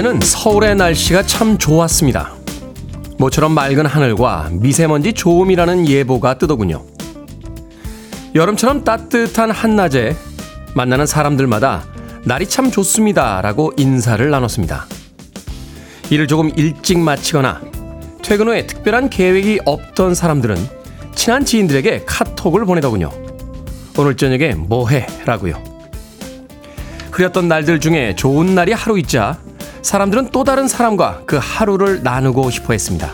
어제는 0.00 0.20
서울의 0.20 0.76
날씨가 0.76 1.24
참 1.24 1.58
좋았습니다. 1.58 2.32
모처럼 3.18 3.52
맑은 3.52 3.84
하늘과 3.84 4.48
미세먼지 4.52 5.12
좋음이라는 5.12 5.86
예보가 5.86 6.38
뜨더군요. 6.38 6.86
여름처럼 8.34 8.82
따뜻한 8.82 9.50
한낮에 9.50 10.16
만나는 10.74 11.04
사람들마다 11.04 11.84
날이 12.24 12.46
참 12.46 12.70
좋습니다. 12.70 13.42
라고 13.42 13.72
인사를 13.76 14.28
나눴습니다. 14.30 14.86
일을 16.08 16.26
조금 16.26 16.50
일찍 16.56 16.98
마치거나 16.98 17.60
퇴근 18.22 18.48
후에 18.48 18.66
특별한 18.66 19.10
계획이 19.10 19.60
없던 19.66 20.14
사람들은 20.14 20.56
친한 21.14 21.44
지인들에게 21.44 22.04
카톡을 22.06 22.64
보내더군요. 22.64 23.10
오늘 23.98 24.16
저녁에 24.16 24.54
뭐해? 24.54 25.06
라고요. 25.26 25.62
흐렸던 27.12 27.48
날들 27.48 27.80
중에 27.80 28.14
좋은 28.16 28.54
날이 28.54 28.72
하루 28.72 28.98
있자 28.98 29.38
사람들은 29.82 30.28
또 30.30 30.44
다른 30.44 30.68
사람과 30.68 31.22
그 31.26 31.38
하루를 31.40 32.02
나누고 32.02 32.50
싶어 32.50 32.72
했습니다. 32.72 33.10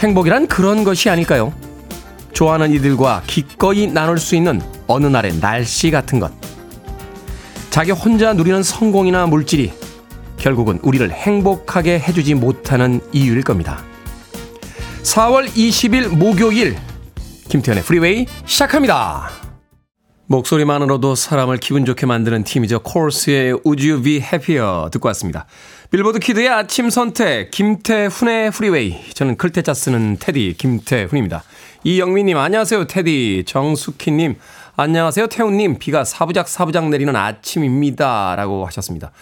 행복이란 0.00 0.46
그런 0.46 0.84
것이 0.84 1.08
아닐까요? 1.10 1.52
좋아하는 2.32 2.72
이들과 2.72 3.22
기꺼이 3.26 3.86
나눌 3.86 4.18
수 4.18 4.34
있는 4.34 4.60
어느 4.86 5.06
날의 5.06 5.40
날씨 5.40 5.90
같은 5.90 6.18
것. 6.18 6.32
자기 7.70 7.90
혼자 7.90 8.32
누리는 8.32 8.62
성공이나 8.62 9.26
물질이 9.26 9.72
결국은 10.36 10.78
우리를 10.82 11.10
행복하게 11.10 12.00
해주지 12.00 12.34
못하는 12.34 13.00
이유일 13.12 13.42
겁니다. 13.42 13.82
4월 15.04 15.46
20일 15.48 16.08
목요일 16.08 16.76
김태현의 17.48 17.84
프리웨이 17.84 18.26
시작합니다. 18.44 19.51
목소리만으로도 20.32 21.14
사람을 21.14 21.58
기분 21.58 21.84
좋게 21.84 22.06
만드는 22.06 22.44
팀이죠. 22.44 22.80
코르스의 22.80 23.58
Would 23.66 23.90
You 23.90 24.02
Be 24.02 24.14
Happier 24.16 24.88
듣고 24.90 25.08
왔습니다. 25.08 25.44
빌보드 25.90 26.20
키드의 26.20 26.48
아침 26.48 26.88
선택 26.88 27.50
김태훈의 27.50 28.50
프리웨이 28.50 28.96
저는 29.12 29.36
클 29.36 29.53
태 29.53 29.66
자 29.66 29.74
쓰는 29.74 30.16
테디 30.18 30.54
김태훈입니다. 30.56 31.42
이영민님 31.84 32.38
안녕하세요 32.38 32.86
테디 32.86 33.44
정숙희님 33.46 34.36
안녕하세요 34.76 35.26
태훈님 35.26 35.78
비가 35.78 36.02
사부작 36.02 36.48
사부작 36.48 36.88
내리는 36.88 37.14
아침입니다 37.14 38.34
라고 38.34 38.64
하셨습니다. 38.66 39.12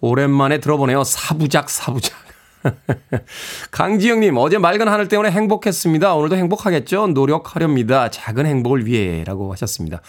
오랜만에 0.00 0.58
들어보네요 0.58 1.02
사부작 1.02 1.70
사부작 1.70 2.27
강지영님, 3.70 4.36
어제 4.36 4.58
맑은 4.58 4.88
하늘 4.88 5.08
때문에 5.08 5.30
행복했습니다. 5.30 6.14
오늘도 6.14 6.36
행복하겠죠? 6.36 7.08
노력하렵니다. 7.08 8.10
작은 8.10 8.46
행복을 8.46 8.86
위해. 8.86 9.24
라고 9.24 9.52
하셨습니다. 9.52 10.00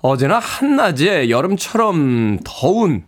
어제나 0.00 0.38
한낮에 0.38 1.30
여름처럼 1.30 2.40
더운 2.44 3.04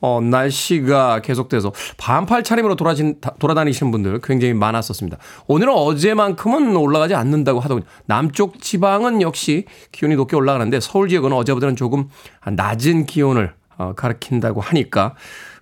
어, 0.00 0.20
날씨가 0.20 1.20
계속돼서 1.22 1.72
반팔 1.96 2.42
차림으로 2.44 2.76
돌아진, 2.76 3.18
돌아다니시는 3.38 3.90
분들 3.90 4.20
굉장히 4.22 4.52
많았었습니다. 4.52 5.16
오늘은 5.46 5.72
어제만큼은 5.72 6.76
올라가지 6.76 7.14
않는다고 7.14 7.60
하더군요. 7.60 7.86
남쪽 8.04 8.60
지방은 8.60 9.22
역시 9.22 9.64
기온이 9.92 10.14
높게 10.14 10.36
올라가는데 10.36 10.80
서울 10.80 11.08
지역은 11.08 11.32
어제보다는 11.32 11.76
조금 11.76 12.10
낮은 12.44 13.06
기온을 13.06 13.54
어, 13.78 13.94
가리킨다고 13.94 14.60
하니까 14.60 15.14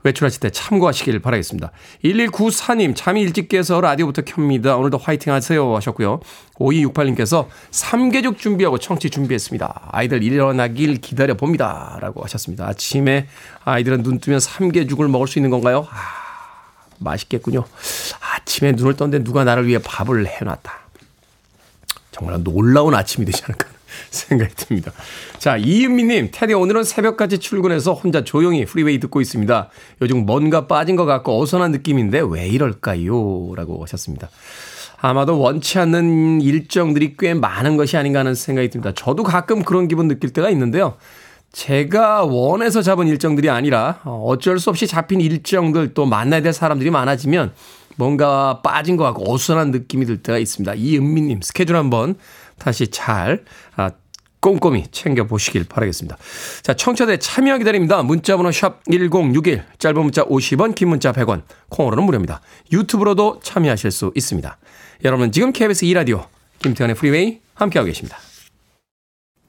외출하실 0.04 0.40
때 0.40 0.50
참고하시길 0.50 1.18
바라겠습니다. 1.20 1.72
1194님, 2.04 2.94
잠이 2.94 3.22
일찍 3.22 3.48
깨서 3.48 3.80
라디오부터 3.80 4.22
켭니다. 4.22 4.76
오늘도 4.76 4.98
화이팅 4.98 5.32
하세요. 5.32 5.74
하셨고요. 5.74 6.20
5268님께서 6.54 7.46
삼계죽 7.70 8.38
준비하고 8.38 8.78
청취 8.78 9.10
준비했습니다. 9.10 9.88
아이들 9.90 10.22
일어나길 10.22 11.00
기다려 11.00 11.34
봅니다. 11.34 11.98
라고 12.00 12.22
하셨습니다. 12.22 12.66
아침에 12.66 13.26
아이들은 13.64 14.02
눈 14.02 14.20
뜨면 14.20 14.40
삼계죽을 14.40 15.08
먹을 15.08 15.26
수 15.26 15.38
있는 15.38 15.50
건가요? 15.50 15.86
아, 15.90 15.96
맛있겠군요. 16.98 17.64
아침에 18.20 18.72
눈을 18.72 18.96
떴는데 18.96 19.24
누가 19.24 19.44
나를 19.44 19.66
위해 19.66 19.78
밥을 19.82 20.26
해놨다. 20.26 20.72
정말 22.12 22.42
놀라운 22.44 22.94
아침이 22.94 23.26
되지 23.26 23.42
않을까 23.44 23.73
생각이 24.28 24.54
듭니다. 24.54 24.92
자, 25.38 25.56
이은미님, 25.56 26.28
테디 26.32 26.54
오늘은 26.54 26.84
새벽까지 26.84 27.38
출근해서 27.38 27.92
혼자 27.92 28.24
조용히 28.24 28.64
프리웨이 28.64 29.00
듣고 29.00 29.20
있습니다. 29.20 29.68
요즘 30.02 30.24
뭔가 30.24 30.66
빠진 30.66 30.96
것 30.96 31.04
같고 31.04 31.40
어수선한 31.42 31.72
느낌인데 31.72 32.22
왜 32.28 32.48
이럴까요? 32.48 33.54
라고 33.54 33.82
하셨습니다. 33.82 34.30
아마도 35.00 35.38
원치 35.38 35.78
않는 35.78 36.40
일정들이 36.40 37.16
꽤 37.18 37.34
많은 37.34 37.76
것이 37.76 37.96
아닌가 37.96 38.20
하는 38.20 38.34
생각이 38.34 38.70
듭니다. 38.70 38.92
저도 38.94 39.22
가끔 39.22 39.62
그런 39.62 39.86
기분 39.86 40.08
느낄 40.08 40.30
때가 40.30 40.48
있는데요. 40.50 40.96
제가 41.52 42.24
원해서 42.24 42.82
잡은 42.82 43.06
일정들이 43.06 43.48
아니라 43.48 44.00
어쩔 44.04 44.58
수 44.58 44.70
없이 44.70 44.86
잡힌 44.86 45.20
일정들 45.20 45.94
또 45.94 46.06
만나야 46.06 46.42
될 46.42 46.52
사람들이 46.52 46.90
많아지면 46.90 47.52
뭔가 47.96 48.60
빠진 48.62 48.96
것 48.96 49.04
같고 49.04 49.32
어수선한 49.32 49.70
느낌이 49.70 50.04
들 50.04 50.22
때가 50.22 50.38
있습니다. 50.38 50.74
이은미님 50.74 51.42
스케줄 51.42 51.76
한번 51.76 52.16
다시 52.58 52.88
잘 52.88 53.44
아, 53.76 53.90
꼼꼼히 54.44 54.84
챙겨보시길 54.90 55.64
바라겠습니다. 55.64 56.18
자, 56.60 56.74
청취자들 56.74 57.18
참여 57.18 57.56
기다립니다. 57.56 58.02
문자번호 58.02 58.52
샵 58.52 58.84
1061, 58.84 59.64
짧은 59.78 60.02
문자 60.02 60.22
50원, 60.22 60.74
긴 60.74 60.90
문자 60.90 61.12
100원, 61.12 61.42
콩으로는 61.70 62.04
무료입니다. 62.04 62.42
유튜브로도 62.70 63.40
참여하실 63.42 63.90
수 63.90 64.12
있습니다. 64.14 64.58
여러분은 65.02 65.32
지금 65.32 65.50
KBS 65.50 65.86
2라디오, 65.86 66.26
김태훈의 66.58 66.94
프리웨이 66.94 67.40
함께하고 67.54 67.86
계십니다. 67.86 68.18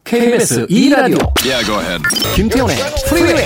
KBS 0.06 0.68
2라디오, 0.68 1.20
yeah, 1.44 2.00
김태훈의 2.36 2.78
프리웨이 3.10 3.44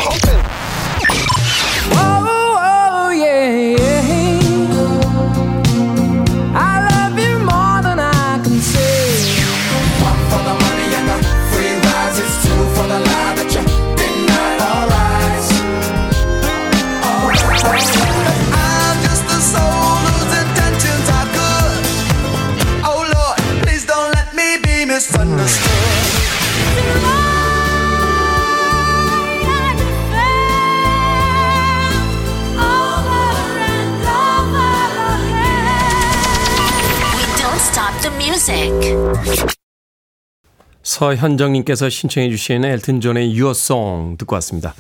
서현정님께서 40.81 41.89
신청해 41.89 42.29
주신 42.29 42.63
엘튼 42.63 43.01
존의 43.01 43.31
Your 43.31 43.51
Song 43.51 44.17
듣고 44.17 44.35
왔습니다. 44.35 44.73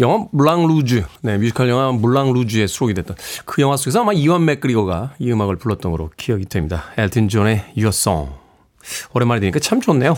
영화 0.00 0.26
물랑 0.32 0.66
루즈, 0.66 1.04
네 1.20 1.38
뮤지컬 1.38 1.68
영화 1.68 1.92
물랑 1.92 2.32
루즈에 2.32 2.66
수록이 2.66 2.94
됐던 2.94 3.16
그 3.44 3.62
영화 3.62 3.76
속에서 3.76 4.00
아마 4.00 4.12
이완 4.12 4.44
맥그리거가 4.44 5.14
이 5.20 5.30
음악을 5.30 5.56
불렀던 5.56 5.92
걸로 5.92 6.10
기억이 6.16 6.46
됩니다. 6.46 6.86
엘튼 6.96 7.28
존의 7.28 7.58
Your 7.76 7.90
Song 7.90 8.32
오랜만에 9.14 9.38
들으니까 9.38 9.60
참 9.60 9.80
좋네요. 9.80 10.16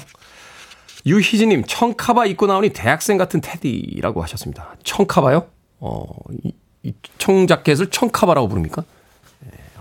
유희진님 1.05 1.65
청카바 1.67 2.25
입고 2.27 2.47
나오니 2.47 2.71
대학생 2.71 3.19
같은 3.19 3.43
테디라고 3.43 4.23
하셨습니다. 4.23 4.77
청카바요? 4.83 5.47
어, 5.81 6.07
이, 6.43 6.53
이 6.85 6.95
청자켓을 7.19 7.91
청카바라고 7.91 8.49
부릅니까? 8.49 8.85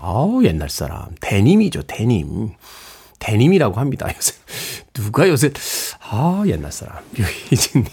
네. 0.02 0.08
아우 0.08 0.44
옛날 0.44 0.68
사람 0.68 1.06
데님이죠 1.20 1.82
데님. 1.82 2.50
데님이라고 3.20 3.78
합니다. 3.78 4.08
요새 4.16 4.32
누가 4.92 5.28
요새 5.28 5.52
아 6.10 6.42
옛날 6.46 6.72
사람 6.72 6.96
유희진님 7.16 7.88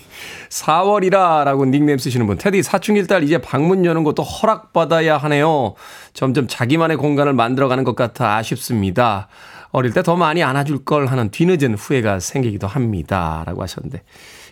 4월이라라고 0.49 1.67
닉네임 1.69 1.99
쓰시는 1.99 2.25
분 2.25 2.37
테디 2.37 2.63
사춘기 2.63 3.05
딸 3.05 3.23
이제 3.23 3.37
방문 3.37 3.85
여는 3.85 4.03
것도 4.03 4.23
허락 4.23 4.73
받아야 4.73 5.17
하네요. 5.17 5.75
점점 6.13 6.47
자기만의 6.47 6.97
공간을 6.97 7.33
만들어가는 7.33 7.83
것 7.83 7.95
같아 7.95 8.37
아쉽습니다. 8.37 9.27
어릴 9.71 9.93
때 9.93 10.01
더 10.01 10.15
많이 10.15 10.41
안아줄 10.41 10.83
걸 10.83 11.05
하는 11.05 11.29
뒤늦은 11.29 11.75
후회가 11.75 12.19
생기기도 12.19 12.65
합니다. 12.65 13.43
라고 13.45 13.61
하셨는데, 13.61 14.01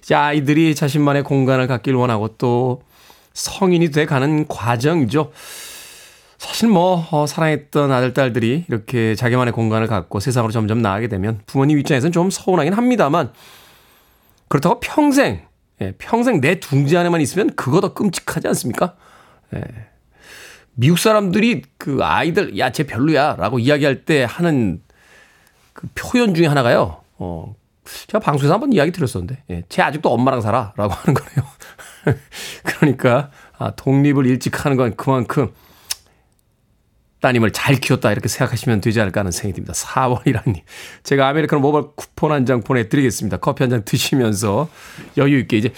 이제 0.04 0.14
아이들이 0.14 0.76
자신만의 0.76 1.24
공간을 1.24 1.66
갖길 1.66 1.96
원하고 1.96 2.28
또 2.38 2.84
성인이 3.34 3.90
돼 3.90 4.06
가는 4.06 4.48
과정이죠. 4.48 5.32
사실 6.38 6.70
뭐, 6.70 7.08
어, 7.12 7.26
사랑했던 7.26 7.92
아들, 7.92 8.14
딸들이 8.14 8.66
이렇게 8.68 9.16
자기만의 9.16 9.54
공간을 9.54 9.88
갖고 9.88 10.20
세상으로 10.20 10.52
점점 10.52 10.82
나가게 10.82 11.08
되면 11.08 11.42
부모님 11.48 11.80
입장에서는 11.80 12.12
좀 12.12 12.30
서운하긴 12.30 12.74
합니다만, 12.74 13.32
그렇다고 14.48 14.80
평생, 14.80 15.42
예, 15.82 15.94
평생 15.98 16.40
내 16.40 16.60
둥지 16.60 16.96
안에만 16.96 17.22
있으면 17.22 17.56
그거 17.56 17.82
더 17.82 17.94
끔찍하지 17.94 18.48
않습니까? 18.48 18.96
예. 19.56 19.62
미국 20.74 21.00
사람들이 21.00 21.64
그 21.78 22.00
아이들, 22.02 22.58
야, 22.60 22.72
쟤 22.72 22.84
별로야. 22.84 23.36
라고 23.38 23.58
이야기할 23.58 24.06
때 24.06 24.26
하는 24.30 24.82
그 25.74 25.88
표현 25.96 26.36
중에 26.36 26.46
하나가요. 26.46 27.02
어, 27.18 27.56
제가 28.08 28.20
방송에서 28.20 28.54
한번 28.54 28.74
이야기 28.74 28.92
드렸었는데, 28.92 29.44
예, 29.50 29.64
쟤 29.70 29.82
아직도 29.82 30.12
엄마랑 30.12 30.42
살아. 30.42 30.74
라고 30.78 30.94
하는 30.94 31.16
거네요. 31.16 31.52
그러니까, 32.64 33.32
아, 33.58 33.72
독립을 33.72 34.28
일찍 34.28 34.64
하는 34.66 34.78
건 34.78 34.96
그만큼 34.96 35.52
따님을 37.20 37.52
잘 37.52 37.76
키웠다 37.76 38.12
이렇게 38.12 38.28
생각하시면 38.28 38.82
되지 38.82 39.02
않을까 39.02 39.22
하는 39.22 39.32
생각이 39.32 39.54
듭니다. 39.54 39.74
4월이라니. 39.74 40.62
제가 41.04 41.28
아메리카노 41.30 41.62
모바일 41.62 41.86
쿠폰 41.96 42.32
한 42.32 42.46
장 42.46 42.62
보내드리겠습니다. 42.62 43.38
커피 43.38 43.64
한 43.64 43.70
잔 43.72 43.84
드시면서 43.84 44.70
여유 45.18 45.40
있게 45.40 45.58
이제 45.58 45.74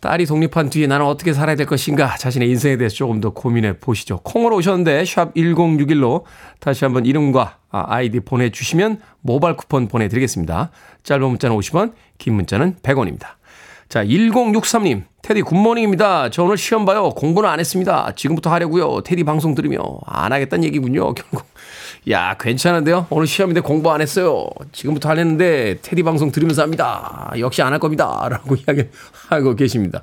딸이 0.00 0.26
독립한 0.26 0.68
뒤에 0.70 0.86
나는 0.86 1.06
어떻게 1.06 1.32
살아야 1.32 1.56
될 1.56 1.66
것인가 1.66 2.16
자신의 2.16 2.48
인생에 2.50 2.76
대해서 2.76 2.94
조금 2.94 3.20
더 3.20 3.30
고민해 3.30 3.78
보시죠. 3.78 4.20
콩으로 4.22 4.56
오셨는데 4.56 5.04
샵 5.04 5.34
1061로 5.34 6.24
다시 6.60 6.84
한번 6.84 7.06
이름과 7.06 7.58
아, 7.70 7.84
아이디 7.88 8.20
보내주시면 8.20 9.00
모바일 9.22 9.56
쿠폰 9.56 9.88
보내드리겠습니다. 9.88 10.70
짧은 11.04 11.26
문자는 11.26 11.56
50원, 11.56 11.94
긴 12.18 12.34
문자는 12.34 12.76
100원입니다. 12.82 13.28
자, 13.92 14.02
1063님. 14.06 15.02
테디 15.20 15.42
굿모닝입니다. 15.42 16.30
저 16.30 16.44
오늘 16.44 16.56
시험 16.56 16.86
봐요. 16.86 17.10
공부는 17.10 17.46
안 17.46 17.60
했습니다. 17.60 18.10
지금부터 18.16 18.50
하려고요. 18.50 19.02
테디 19.02 19.22
방송 19.24 19.54
들으며 19.54 19.82
안 20.06 20.32
하겠다는 20.32 20.64
얘기군요. 20.64 21.12
결국. 21.12 21.44
야, 22.08 22.34
괜찮은데요? 22.40 23.08
오늘 23.10 23.26
시험인데 23.26 23.60
공부 23.60 23.92
안 23.92 24.00
했어요. 24.00 24.46
지금부터 24.72 25.10
하려는데 25.10 25.80
테디 25.82 26.04
방송 26.04 26.32
들으면서 26.32 26.62
합니다. 26.62 27.30
역시 27.38 27.60
안 27.60 27.74
할 27.74 27.80
겁니다. 27.80 28.26
라고 28.30 28.56
이야기 28.56 28.84
하고 29.28 29.54
계십니다. 29.56 30.00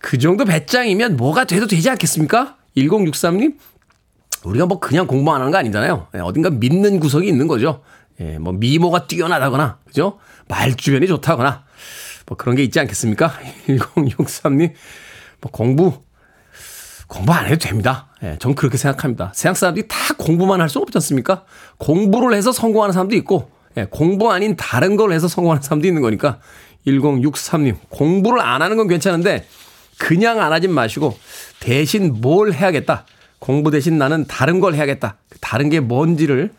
그 0.00 0.18
정도 0.18 0.44
배짱이면 0.44 1.16
뭐가 1.16 1.44
돼도 1.44 1.68
되지 1.68 1.88
않겠습니까? 1.90 2.56
1063님. 2.76 3.54
우리가 4.42 4.66
뭐 4.66 4.80
그냥 4.80 5.06
공부 5.06 5.32
안 5.32 5.42
하는 5.42 5.52
거 5.52 5.58
아니잖아요. 5.58 6.08
예, 6.16 6.18
어딘가 6.18 6.50
믿는 6.50 6.98
구석이 6.98 7.28
있는 7.28 7.46
거죠. 7.46 7.82
예, 8.20 8.36
뭐 8.40 8.52
미모가 8.52 9.06
뛰어나다거나, 9.06 9.78
그죠? 9.86 10.18
말주변이 10.48 11.06
좋다거나, 11.06 11.69
뭐 12.30 12.36
그런 12.36 12.54
게 12.54 12.62
있지 12.62 12.78
않겠습니까? 12.78 13.32
1063님, 13.66 14.72
뭐 15.40 15.50
공부, 15.50 16.00
공부 17.08 17.32
안 17.32 17.46
해도 17.46 17.58
됩니다. 17.58 18.06
예, 18.22 18.36
전 18.38 18.54
그렇게 18.54 18.76
생각합니다. 18.76 19.32
세상 19.34 19.54
사람들이 19.54 19.88
다 19.88 19.96
공부만 20.16 20.60
할수 20.60 20.78
없지 20.78 20.96
않습니까? 20.98 21.44
공부를 21.78 22.36
해서 22.36 22.52
성공하는 22.52 22.92
사람도 22.92 23.16
있고, 23.16 23.50
예, 23.76 23.86
공부 23.90 24.30
아닌 24.30 24.54
다른 24.54 24.94
걸 24.94 25.10
해서 25.10 25.26
성공하는 25.26 25.60
사람도 25.60 25.88
있는 25.88 26.02
거니까, 26.02 26.38
1063님, 26.86 27.76
공부를 27.88 28.40
안 28.40 28.62
하는 28.62 28.76
건 28.76 28.86
괜찮은데, 28.86 29.44
그냥 29.98 30.40
안 30.40 30.52
하진 30.52 30.72
마시고, 30.72 31.18
대신 31.58 32.20
뭘 32.20 32.52
해야겠다. 32.52 33.06
공부 33.40 33.72
대신 33.72 33.98
나는 33.98 34.24
다른 34.28 34.60
걸 34.60 34.74
해야겠다. 34.74 35.16
다른 35.40 35.68
게 35.68 35.80
뭔지를 35.80 36.52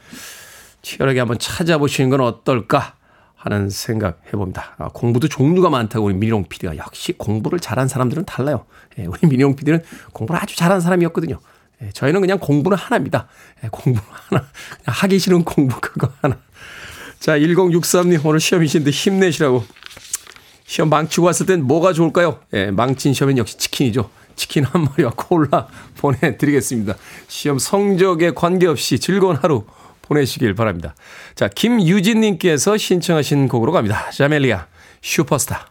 치열하게 0.81 1.19
한번 1.19 1.39
찾아보시는 1.39 2.09
건 2.09 2.19
어떨까 2.19 2.95
하는 3.41 3.71
생각 3.71 4.21
해봅니다. 4.27 4.75
아, 4.77 4.89
공부도 4.93 5.27
종류가 5.27 5.71
많다고 5.71 6.05
우리 6.05 6.13
민용 6.13 6.45
PD가 6.47 6.77
역시 6.77 7.13
공부를 7.13 7.59
잘한 7.59 7.88
사람들은 7.88 8.25
달라요. 8.25 8.65
예, 8.99 9.05
우리 9.05 9.27
민용 9.27 9.55
PD는 9.55 9.83
공부를 10.13 10.39
아주 10.39 10.55
잘한 10.55 10.79
사람이었거든요. 10.79 11.39
예, 11.81 11.89
저희는 11.91 12.21
그냥 12.21 12.38
공부는 12.38 12.77
하나입니다. 12.77 13.27
예, 13.63 13.69
공부 13.71 13.99
하나. 14.11 14.45
하기 14.85 15.17
싫은 15.17 15.43
공부 15.43 15.81
그거 15.81 16.11
하나. 16.21 16.38
자, 17.19 17.38
1063님 17.39 18.23
오늘 18.23 18.39
시험이신데 18.39 18.91
힘내시라고. 18.91 19.65
시험 20.65 20.89
망치고 20.89 21.25
왔을 21.25 21.47
땐 21.47 21.63
뭐가 21.63 21.93
좋을까요? 21.93 22.39
예, 22.53 22.69
망친 22.69 23.15
시험엔 23.15 23.39
역시 23.39 23.57
치킨이죠. 23.57 24.11
치킨 24.35 24.65
한 24.65 24.85
마리와 24.85 25.13
콜라 25.15 25.67
보내드리겠습니다. 25.97 26.95
시험 27.27 27.57
성적에 27.57 28.31
관계없이 28.35 28.99
즐거운 28.99 29.35
하루 29.35 29.65
보내시길 30.12 30.54
바랍니다. 30.56 30.94
자, 31.36 31.48
김유진님께서 31.48 32.78
신청하신 32.78 33.48
곡으로 33.48 33.72
갑니다. 33.72 34.10
자멜리아, 34.12 34.68
슈퍼스타. 35.02 35.70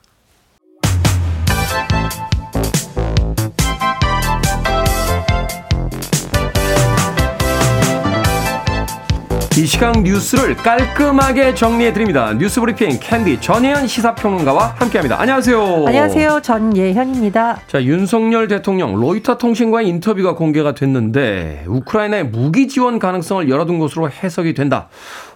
시간 9.81 10.03
뉴스를 10.03 10.57
깔끔하게 10.57 11.55
정리해 11.55 11.95
드립니다. 11.95 12.35
뉴스 12.35 12.61
브리핑 12.61 12.99
캔디 13.01 13.41
전예현 13.41 13.87
시사평론가와 13.87 14.75
함께합니다. 14.77 15.19
안녕하세요. 15.19 15.87
안녕하세요. 15.87 16.41
전예현입니다. 16.43 17.61
자 17.67 17.83
윤석열 17.83 18.47
대통령 18.47 18.95
로이터 18.97 19.39
통신과의 19.39 19.89
인터뷰가 19.89 20.35
공개가 20.35 20.75
됐는데 20.75 21.65
우크라이나의 21.67 22.25
무기 22.27 22.69
지원 22.69 22.99
가능성을 22.99 23.49
열어둔 23.49 23.79
것으로 23.79 24.11
해석이 24.11 24.53
된다. 24.53 24.91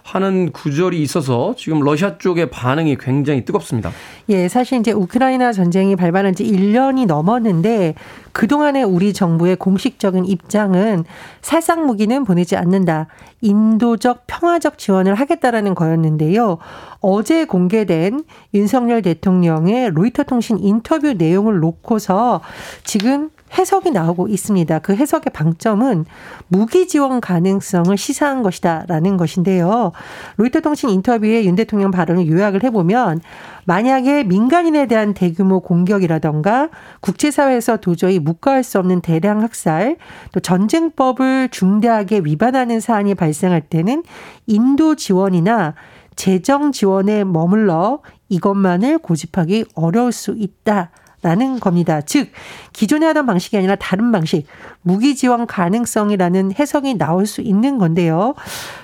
하는 0.05 0.51
구절이 0.51 1.01
있어서 1.01 1.55
지금 1.57 1.79
러시아 1.79 2.19
쪽의 2.19 2.51
반응이 2.51 2.95
굉장히 2.99 3.43
뜨겁습니다. 3.43 3.89
예, 4.29 4.47
사실 4.47 4.79
이제 4.79 4.91
우크라이나 4.91 5.51
전쟁이 5.51 5.95
발발한 5.95 6.35
지 6.35 6.43
1년이 6.43 7.07
넘었는데 7.07 7.95
그동안의 8.31 8.83
우리 8.83 9.13
정부의 9.13 9.55
공식적인 9.55 10.25
입장은 10.25 11.05
살상 11.41 11.87
무기는 11.87 12.23
보내지 12.23 12.55
않는다. 12.55 13.07
인도적 13.41 14.25
평화적 14.27 14.77
지원을 14.77 15.15
하겠다라는 15.15 15.73
거였는데요. 15.73 16.59
어제 17.01 17.45
공개된 17.45 18.25
윤석열 18.53 19.01
대통령의 19.01 19.89
로이터 19.89 20.21
통신 20.21 20.59
인터뷰 20.59 21.13
내용을 21.13 21.59
놓고서 21.59 22.41
지금 22.83 23.31
해석이 23.53 23.91
나오고 23.91 24.27
있습니다. 24.27 24.79
그 24.79 24.95
해석의 24.95 25.31
방점은 25.33 26.05
무기 26.47 26.87
지원 26.87 27.21
가능성을 27.21 27.95
시사한 27.97 28.43
것이다라는 28.43 29.17
것인데요. 29.17 29.91
로이터 30.37 30.61
통신 30.61 30.89
인터뷰에 30.89 31.45
윤 31.45 31.55
대통령 31.55 31.91
발언을 31.91 32.27
요약을 32.27 32.63
해보면 32.63 33.21
만약에 33.65 34.23
민간인에 34.23 34.87
대한 34.87 35.13
대규모 35.13 35.59
공격이라던가 35.61 36.69
국제사회에서 37.01 37.77
도저히 37.77 38.19
묵과할 38.19 38.63
수 38.63 38.79
없는 38.79 39.01
대량 39.01 39.41
학살 39.41 39.97
또 40.31 40.39
전쟁법을 40.39 41.49
중대하게 41.49 42.21
위반하는 42.23 42.79
사안이 42.79 43.15
발생할 43.15 43.61
때는 43.61 44.03
인도 44.47 44.95
지원이나 44.95 45.75
재정 46.15 46.71
지원에 46.71 47.23
머물러 47.23 47.99
이것만을 48.29 48.99
고집하기 48.99 49.65
어려울 49.75 50.11
수 50.11 50.35
있다. 50.37 50.91
라는 51.25 51.59
겁니다. 51.59 52.01
즉, 52.01 52.29
기존에 52.71 53.07
하던 53.07 53.25
방식이 53.25 53.57
아니라 53.57 53.75
다른 53.75 54.11
방식, 54.11 54.45
무기 54.83 55.15
지원 55.15 55.47
가능성이라는 55.47 56.53
해석이 56.59 56.99
나올 56.99 57.25
수 57.25 57.41
있는 57.41 57.79
건데요. 57.79 58.35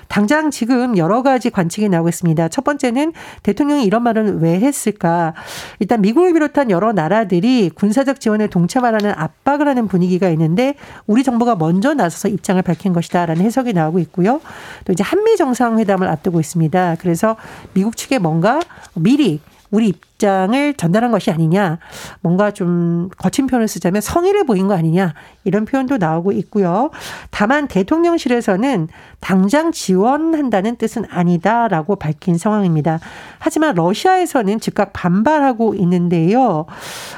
당장 0.08 0.50
지금 0.50 0.98
여러 0.98 1.22
가지 1.22 1.50
관측이 1.50 1.88
나오고 1.88 2.08
있습니다. 2.08 2.48
첫 2.48 2.64
번째는 2.64 3.12
대통령이 3.44 3.84
이런 3.84 4.02
말을 4.02 4.40
왜 4.40 4.58
했을까? 4.58 5.34
일단 5.78 6.00
미국을 6.00 6.32
비롯한 6.32 6.72
여러 6.72 6.92
나라들이 6.92 7.70
군사적 7.70 8.18
지원에 8.18 8.48
동참하라는 8.48 9.12
압박을 9.16 9.68
하는 9.68 9.86
분위기가 9.86 10.28
있는데 10.30 10.74
우리 11.06 11.22
정부가 11.22 11.54
먼저 11.54 11.94
나서서 11.94 12.26
입장을 12.26 12.60
밝힌 12.62 12.92
것이다라는 12.92 13.40
해석이 13.44 13.72
나오고 13.72 14.00
있고요. 14.00 14.40
또 14.84 14.92
이제 14.92 15.04
한미 15.04 15.36
정상회담을 15.36 16.08
앞두고 16.08 16.40
있습니다. 16.40 16.96
그래서 16.98 17.36
미국 17.72 17.96
측에 17.96 18.18
뭔가 18.18 18.58
미리 18.94 19.40
우리 19.72 19.88
입장을 19.88 20.74
전달한 20.74 21.10
것이 21.10 21.30
아니냐. 21.32 21.78
뭔가 22.20 22.52
좀 22.52 23.08
거친 23.16 23.48
표현을 23.48 23.66
쓰자면 23.66 24.00
성의를 24.00 24.44
보인 24.44 24.68
거 24.68 24.74
아니냐. 24.74 25.14
이런 25.44 25.64
표현도 25.64 25.96
나오고 25.96 26.30
있고요. 26.32 26.90
다만 27.30 27.66
대통령실에서는 27.66 28.88
당장 29.18 29.72
지원한다는 29.72 30.76
뜻은 30.76 31.06
아니다라고 31.10 31.96
밝힌 31.96 32.38
상황입니다. 32.38 33.00
하지만 33.38 33.74
러시아에서는 33.74 34.60
즉각 34.60 34.92
반발하고 34.92 35.74
있는데요. 35.74 36.66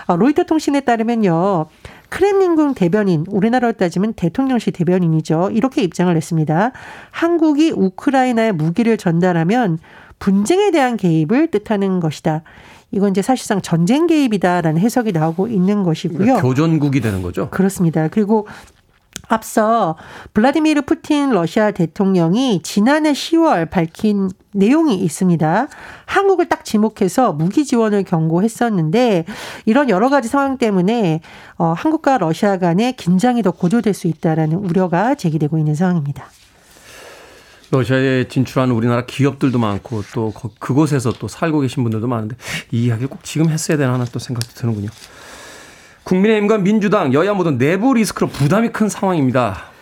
어, 0.06 0.16
로이터 0.16 0.44
통신에 0.44 0.80
따르면요. 0.80 1.66
크렘린궁 2.10 2.74
대변인, 2.74 3.24
우리나라로 3.28 3.72
따지면 3.72 4.12
대통령실 4.12 4.72
대변인이죠. 4.72 5.50
이렇게 5.52 5.82
입장을 5.82 6.14
냈습니다. 6.14 6.70
한국이 7.10 7.72
우크라이나에 7.72 8.52
무기를 8.52 8.96
전달하면 8.96 9.80
분쟁에 10.18 10.70
대한 10.70 10.96
개입을 10.96 11.48
뜻하는 11.50 12.00
것이다. 12.00 12.42
이건 12.90 13.10
이제 13.10 13.22
사실상 13.22 13.60
전쟁 13.60 14.06
개입이다라는 14.06 14.80
해석이 14.80 15.12
나오고 15.12 15.48
있는 15.48 15.82
것이고요. 15.82 16.18
그러니까 16.18 16.42
교전국이 16.42 17.00
되는 17.00 17.22
거죠. 17.22 17.50
그렇습니다. 17.50 18.08
그리고 18.08 18.46
앞서 19.28 19.96
블라디미르 20.32 20.82
푸틴 20.82 21.30
러시아 21.30 21.70
대통령이 21.70 22.60
지난해 22.62 23.12
10월 23.12 23.70
밝힌 23.70 24.30
내용이 24.52 24.96
있습니다. 24.96 25.68
한국을 26.06 26.48
딱 26.48 26.64
지목해서 26.64 27.32
무기 27.32 27.64
지원을 27.64 28.04
경고했었는데 28.04 29.24
이런 29.64 29.88
여러 29.88 30.08
가지 30.08 30.28
상황 30.28 30.58
때문에 30.58 31.20
어, 31.56 31.74
한국과 31.76 32.18
러시아 32.18 32.58
간의 32.58 32.94
긴장이 32.94 33.42
더 33.42 33.50
고조될 33.50 33.94
수 33.94 34.06
있다라는 34.06 34.58
우려가 34.58 35.14
제기되고 35.14 35.58
있는 35.58 35.74
상황입니다. 35.74 36.26
러시아에 37.70 38.28
진출하는 38.28 38.74
우리나라 38.74 39.04
기업들도 39.04 39.58
많고 39.58 40.02
또 40.14 40.32
그곳에서 40.58 41.12
또 41.12 41.28
살고 41.28 41.60
계신 41.60 41.82
분들도 41.82 42.06
많은데 42.06 42.36
이 42.70 42.84
이야기를 42.84 43.08
꼭 43.08 43.24
지금 43.24 43.48
했어야 43.48 43.76
되나 43.76 43.94
하는 43.94 44.06
또 44.12 44.18
생각도 44.18 44.52
드는군요. 44.54 44.88
국민의힘과 46.04 46.58
민주당 46.58 47.12
여야 47.14 47.32
모두 47.32 47.50
내부 47.50 47.94
리스크로 47.94 48.28
부담이 48.28 48.70
큰 48.70 48.88
상황입니다. 48.88 49.74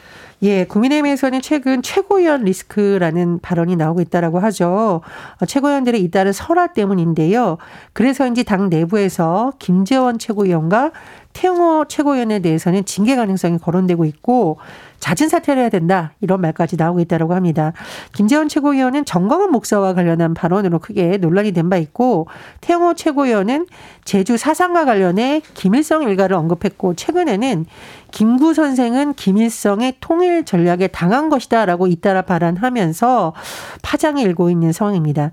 예, 0.45 0.65
국민의힘에서는 0.65 1.41
최근 1.41 1.83
최고위원 1.83 2.43
리스크라는 2.43 3.39
발언이 3.41 3.77
나오고 3.77 4.01
있다라고 4.01 4.41
하죠. 4.41 5.01
어, 5.41 5.47
최고위원들의 5.47 6.03
잇따른 6.03 6.33
설화 6.33 6.73
때문인데요. 6.73 7.59
그래서인지 7.93 8.43
당 8.43 8.69
내부에서 8.69 9.53
김재원 9.61 10.19
최고위원과 10.19 10.91
태영호 11.33 11.87
최고위원에 11.89 12.39
대해서는 12.41 12.85
징계 12.85 13.17
가능성이 13.17 13.59
거론되고 13.59 14.05
있고 14.05 14.59
잦은 15.01 15.29
사퇴를 15.29 15.63
해야 15.63 15.69
된다 15.69 16.13
이런 16.21 16.41
말까지 16.41 16.77
나오고 16.77 17.01
있다고 17.01 17.35
합니다. 17.35 17.73
김재원 18.15 18.49
최고위원은 18.49 19.05
정광훈 19.05 19.51
목사와 19.51 19.95
관련한 19.95 20.33
발언으로 20.35 20.79
크게 20.79 21.17
논란이 21.17 21.51
된 21.53 21.63
바 21.73 21.77
있고 21.77 22.27
태영호 22.61 22.95
최고위원은 22.95 23.67
제주 24.05 24.37
사상과 24.37 24.85
관련해 24.85 25.43
김일성 25.55 26.03
일가를 26.03 26.37
언급했고 26.37 26.95
최근에는 26.95 27.67
김구 28.11 28.53
선생은 28.55 29.15
김일성의 29.15 29.97
통일 30.01 30.45
전략에 30.45 30.89
당한 30.89 31.31
것이다라고 31.31 31.87
잇따라 31.87 32.23
발언하면서 32.23 33.33
파장이 33.83 34.23
일고 34.23 34.51
있는 34.51 34.73
상황입니다. 34.73 35.33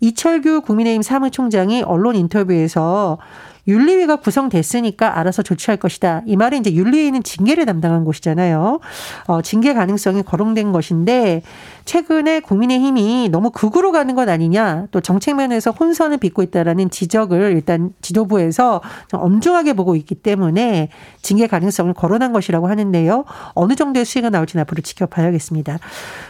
이철규 0.00 0.60
국민의힘 0.60 1.02
사무총장이 1.02 1.82
언론 1.82 2.14
인터뷰에서 2.14 3.18
윤리위가 3.68 4.16
구성됐으니까 4.16 5.18
알아서 5.18 5.42
조치할 5.42 5.76
것이다. 5.76 6.22
이 6.26 6.36
말은 6.36 6.60
이제 6.60 6.72
윤리위는 6.72 7.22
징계를 7.22 7.66
담당한 7.66 8.04
곳이잖아요. 8.04 8.80
어, 9.26 9.42
징계 9.42 9.74
가능성이 9.74 10.22
거론된 10.22 10.72
것인데 10.72 11.42
최근에 11.84 12.40
국민의힘이 12.40 13.28
너무 13.30 13.50
극으로 13.50 13.92
가는 13.92 14.14
것 14.14 14.28
아니냐 14.28 14.86
또 14.90 15.00
정책 15.00 15.36
면에서 15.36 15.70
혼선을 15.70 16.16
빚고 16.18 16.42
있다라는 16.42 16.90
지적을 16.90 17.52
일단 17.52 17.92
지도부에서 18.00 18.80
엄중하게 19.12 19.74
보고 19.74 19.96
있기 19.96 20.14
때문에 20.14 20.88
징계 21.22 21.46
가능성을 21.46 21.92
거론한 21.94 22.32
것이라고 22.32 22.68
하는데요. 22.68 23.24
어느 23.54 23.74
정도의 23.74 24.04
수위가 24.04 24.30
나올지는 24.30 24.62
앞으로 24.62 24.82
지켜봐야겠습니다. 24.82 25.78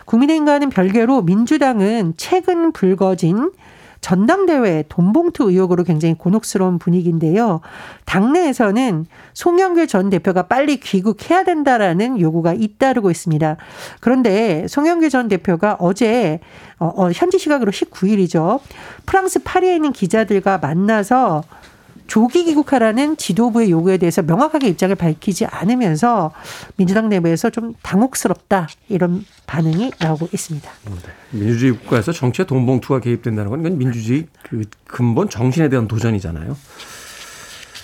국민의힘과는 0.04 0.70
별개로 0.70 1.22
민주당은 1.22 2.14
최근 2.16 2.72
불거진 2.72 3.50
전당대회 4.00 4.84
돈봉투 4.88 5.50
의혹으로 5.50 5.84
굉장히 5.84 6.14
곤혹스러운 6.14 6.78
분위기인데요. 6.78 7.60
당내에서는 8.04 9.06
송영길 9.34 9.86
전 9.86 10.10
대표가 10.10 10.42
빨리 10.42 10.78
귀국해야 10.78 11.44
된다라는 11.44 12.20
요구가 12.20 12.54
잇따르고 12.54 13.10
있습니다. 13.10 13.56
그런데 14.00 14.66
송영길 14.68 15.10
전 15.10 15.28
대표가 15.28 15.76
어제 15.78 16.40
어, 16.78 16.92
어 16.96 17.10
현지 17.12 17.38
시각으로 17.38 17.72
19일이죠. 17.72 18.60
프랑스 19.06 19.42
파리에 19.42 19.74
있는 19.74 19.92
기자들과 19.92 20.58
만나서 20.58 21.42
조기 22.08 22.44
귀국하라는 22.44 23.16
지도부의 23.16 23.70
요구에 23.70 23.98
대해서 23.98 24.22
명확하게 24.22 24.68
입장을 24.68 24.94
밝히지 24.96 25.44
않으면서 25.46 26.32
민주당 26.76 27.08
내부에서 27.08 27.50
좀 27.50 27.74
당혹스럽다 27.82 28.66
이런 28.88 29.24
반응이 29.46 29.92
나오고 30.00 30.28
있습니다. 30.32 30.70
네. 30.86 30.92
민주주의 31.38 31.72
국가에서 31.72 32.12
정치에 32.12 32.46
돈봉투가 32.46 33.00
개입된다는 33.00 33.50
건 33.50 33.60
이건 33.60 33.78
민주주의 33.78 34.26
그 34.42 34.64
근본 34.86 35.28
정신에 35.28 35.68
대한 35.68 35.86
도전이잖아요. 35.86 36.56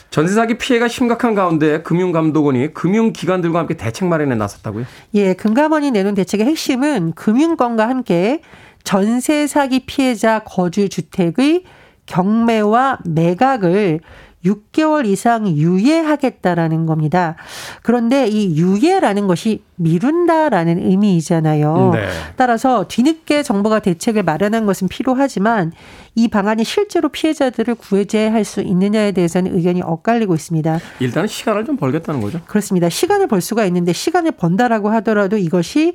전세 0.09 0.35
사기 0.35 0.59
피해가 0.59 0.89
심각한 0.89 1.35
가운데 1.35 1.83
금융감독원이 1.83 2.73
금융기관들과 2.73 3.59
함께 3.59 3.77
대책 3.77 4.07
마련에 4.09 4.37
나섰다고요? 4.37 4.87
예, 5.15 5.35
금감원이 5.35 5.91
내놓은 5.91 6.15
대책의 6.15 6.47
핵심은 6.47 7.13
금융권과 7.13 7.89
함께 7.89 8.41
전세 8.85 9.47
사기 9.47 9.81
피해자 9.81 10.39
거주 10.39 10.89
주택의 10.89 11.65
경매와 12.07 12.99
매각을 13.05 14.01
6개월 14.45 15.07
이상 15.07 15.49
유예하겠다라는 15.49 16.87
겁니다. 16.87 17.37
그런데 17.83 18.27
이 18.27 18.57
유예라는 18.57 19.27
것이 19.27 19.63
미룬다라는 19.77 20.79
의미이잖아요. 20.79 21.91
네. 21.95 22.07
따라서 22.37 22.87
뒤늦게 22.87 23.43
정부가 23.43 23.79
대책을 23.81 24.23
마련한 24.23 24.67
것은 24.67 24.89
필요하지만 24.89 25.73
이 26.15 26.29
방안이 26.29 26.63
실제로 26.65 27.09
피해자들을 27.09 27.75
구제할 27.77 28.45
수 28.45 28.61
있느냐에 28.61 29.13
대해서는 29.13 29.57
의견이 29.57 29.83
엇갈리고 29.83 30.35
있습니다. 30.35 30.79
일단은 31.01 31.27
시간을 31.27 31.65
좀 31.65 31.77
벌겠다는 31.77 32.21
거죠. 32.21 32.41
그렇습니다. 32.47 32.89
시간을 32.89 33.27
벌 33.27 33.41
수가 33.41 33.65
있는데 33.67 33.93
시간을 33.93 34.33
번다라고 34.33 34.91
하더라도 34.91 35.37
이것이 35.37 35.95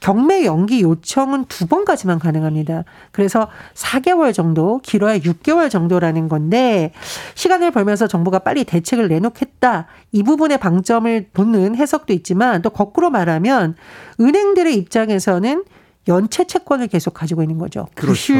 경매 0.00 0.44
연기 0.44 0.82
요청은 0.82 1.44
두 1.44 1.66
번까지만 1.66 2.18
가능합니다. 2.18 2.84
그래서 3.12 3.48
4개월 3.74 4.32
정도, 4.32 4.80
길어야 4.82 5.18
6개월 5.18 5.70
정도라는 5.70 6.28
건데 6.28 6.92
시간을 7.34 7.70
벌면서 7.70 8.06
정부가 8.06 8.40
빨리 8.40 8.64
대책을 8.64 9.08
내놓겠다. 9.08 9.86
이 10.12 10.22
부분에 10.22 10.56
방점을 10.56 11.28
돋는 11.32 11.76
해석도 11.76 12.12
있지만 12.14 12.62
또 12.62 12.70
거꾸로 12.70 13.10
말하면 13.10 13.76
은행들의 14.18 14.74
입장에서는 14.74 15.64
연체 16.08 16.44
채권을 16.44 16.88
계속 16.88 17.14
가지고 17.14 17.42
있는 17.42 17.58
거죠. 17.58 17.86
그렇죠. 17.94 18.32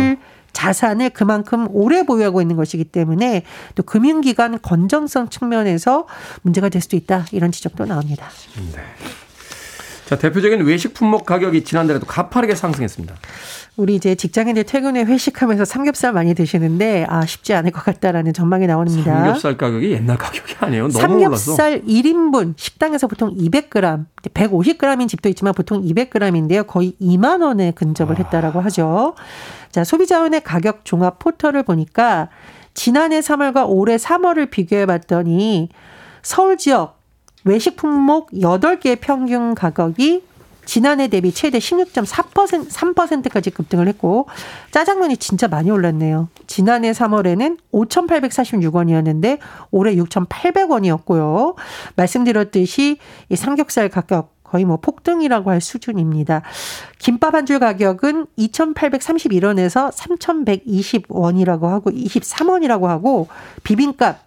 자산을 0.53 1.11
그만큼 1.11 1.69
오래 1.71 2.03
보유하고 2.03 2.41
있는 2.41 2.57
것이기 2.57 2.85
때문에 2.85 3.45
또 3.75 3.83
금융기관 3.83 4.61
건전성 4.61 5.29
측면에서 5.29 6.07
문제가 6.43 6.69
될 6.69 6.83
수도 6.83 6.97
있다. 6.97 7.27
이런 7.33 7.53
지적도 7.53 7.85
나옵니다. 7.85 8.29
네. 8.57 8.83
자, 10.11 10.19
대표적인 10.19 10.63
외식 10.63 10.93
품목 10.93 11.25
가격이 11.25 11.63
지난달에도 11.63 12.05
가파르게 12.05 12.57
상승했습니다. 12.57 13.15
우리 13.77 13.95
이제 13.95 14.17
직장인들 14.17 14.65
퇴근 14.65 14.97
후에 14.97 15.05
회식하면서 15.05 15.65
삼겹살 15.65 16.13
많이 16.13 16.35
드시는데 16.35 17.07
아 17.09 17.25
쉽지 17.25 17.55
않을 17.55 17.71
것 17.71 17.85
같다라는 17.85 18.33
전망이 18.33 18.67
나옵니다. 18.67 19.15
삼겹살 19.15 19.57
가격이 19.57 19.93
옛날 19.93 20.19
가격이 20.19 20.57
아니에요. 20.59 20.89
너무 20.89 21.01
삼겹살 21.01 21.75
올랐어. 21.75 21.87
1인분 21.87 22.55
식당에서 22.57 23.07
보통 23.07 23.37
200g, 23.37 24.07
150g인 24.35 25.07
집도 25.07 25.29
있지만 25.29 25.55
보통 25.55 25.81
200g인데요. 25.81 26.67
거의 26.67 26.95
2만 27.01 27.45
원에 27.45 27.71
근접을 27.71 28.19
했다라고 28.19 28.61
하죠. 28.63 29.15
자, 29.71 29.85
소비자원의 29.85 30.43
가격 30.43 30.85
종합 30.85 31.21
포털을 31.21 31.63
보니까 31.63 32.31
지난해 32.75 33.21
3월과 33.21 33.67
올해 33.69 33.95
3월을 33.95 34.51
비교해 34.51 34.87
봤더니 34.87 35.69
서울 36.23 36.57
지역 36.57 37.00
외식 37.45 37.77
품목 37.77 38.31
8개 38.33 38.99
평균 39.01 39.55
가격이 39.55 40.25
지난해 40.67 41.09
대비 41.09 41.33
최대 41.33 41.59
16.4% 41.59 42.69
3%까지 42.69 43.51
급등을 43.51 43.89
했고 43.89 44.27
짜장면이 44.71 45.17
진짜 45.17 45.49
많이 45.49 45.71
올랐네요. 45.71 46.29
지난해 46.47 46.93
3월에는 46.93 47.59
5,846원이었는데 47.73 49.39
올해 49.71 49.97
6,800원이었고요. 49.97 51.57
말씀드렸듯이 51.97 52.99
이 53.31 53.37
삼겹살 53.37 53.89
가격 53.89 54.35
거의 54.45 54.65
뭐 54.65 54.77
폭등이라고 54.77 55.51
할 55.51 55.61
수준입니다. 55.61 56.43
김밥 56.99 57.35
한 57.35 57.47
줄 57.47 57.59
가격은 57.59 58.27
2,831원에서 58.39 59.93
3,120원이라고 59.93 61.63
하고 61.63 61.91
23원이라고 61.91 62.87
하고 62.87 63.29
비빔밥, 63.65 64.21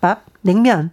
밥, 0.00 0.22
냉면 0.42 0.92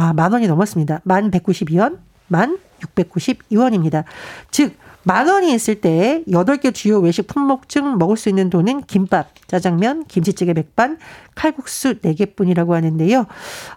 아, 0.00 0.14
만 0.14 0.32
원이 0.32 0.46
넘었습니다. 0.48 1.02
만 1.04 1.30
192원, 1.30 1.98
만 2.28 2.58
692원입니다. 2.80 4.04
즉, 4.50 4.74
만 5.02 5.28
원이 5.28 5.52
있을 5.54 5.80
때 5.82 6.22
8개 6.28 6.74
주요 6.74 6.98
외식 7.00 7.26
품목 7.26 7.68
중 7.68 7.98
먹을 7.98 8.16
수 8.16 8.30
있는 8.30 8.48
돈은 8.48 8.82
김밥, 8.82 9.28
짜장면, 9.46 10.04
김치찌개 10.06 10.54
백반, 10.54 10.98
칼국수 11.34 12.00
4개뿐이라고 12.00 12.70
하는데요. 12.70 13.26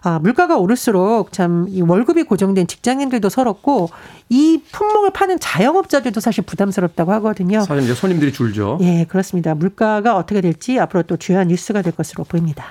아, 0.02 0.18
물가가 0.18 0.56
오를수록 0.56 1.32
참 1.32 1.66
이 1.68 1.82
월급이 1.82 2.22
고정된 2.22 2.68
직장인들도 2.68 3.28
서럽고 3.28 3.90
이 4.30 4.62
품목을 4.72 5.10
파는 5.10 5.38
자영업자들도 5.40 6.20
사실 6.20 6.42
부담스럽다고 6.44 7.12
하거든요. 7.14 7.60
사실 7.60 7.84
이제 7.84 7.94
손님들이 7.94 8.32
줄죠. 8.32 8.78
예, 8.80 9.04
그렇습니다. 9.04 9.54
물가가 9.54 10.16
어떻게 10.16 10.40
될지 10.40 10.78
앞으로 10.78 11.02
또 11.02 11.18
주요한 11.18 11.48
뉴스가 11.48 11.82
될 11.82 11.94
것으로 11.94 12.24
보입니다. 12.24 12.66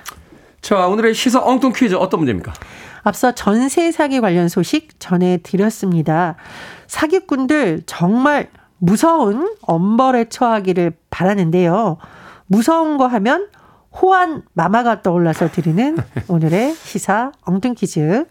자, 0.61 0.87
오늘의 0.87 1.13
시사 1.13 1.39
엉뚱 1.43 1.73
퀴즈 1.73 1.93
어떤 1.95 2.19
문제입니까? 2.21 2.53
앞서 3.03 3.33
전세 3.33 3.91
사기 3.91 4.21
관련 4.21 4.47
소식 4.47 4.99
전해드렸습니다. 4.99 6.35
사기꾼들 6.87 7.83
정말 7.85 8.49
무서운 8.77 9.55
엄벌에 9.61 10.29
처하기를 10.29 10.93
바라는데요. 11.09 11.97
무서운 12.47 12.97
거 12.97 13.07
하면 13.07 13.47
호환 13.91 14.43
마마가 14.53 15.01
떠올라서 15.01 15.49
드리는 15.51 15.97
오늘의 16.27 16.73
시사 16.75 17.31
엉뚱 17.41 17.75
퀴즈. 17.75 18.25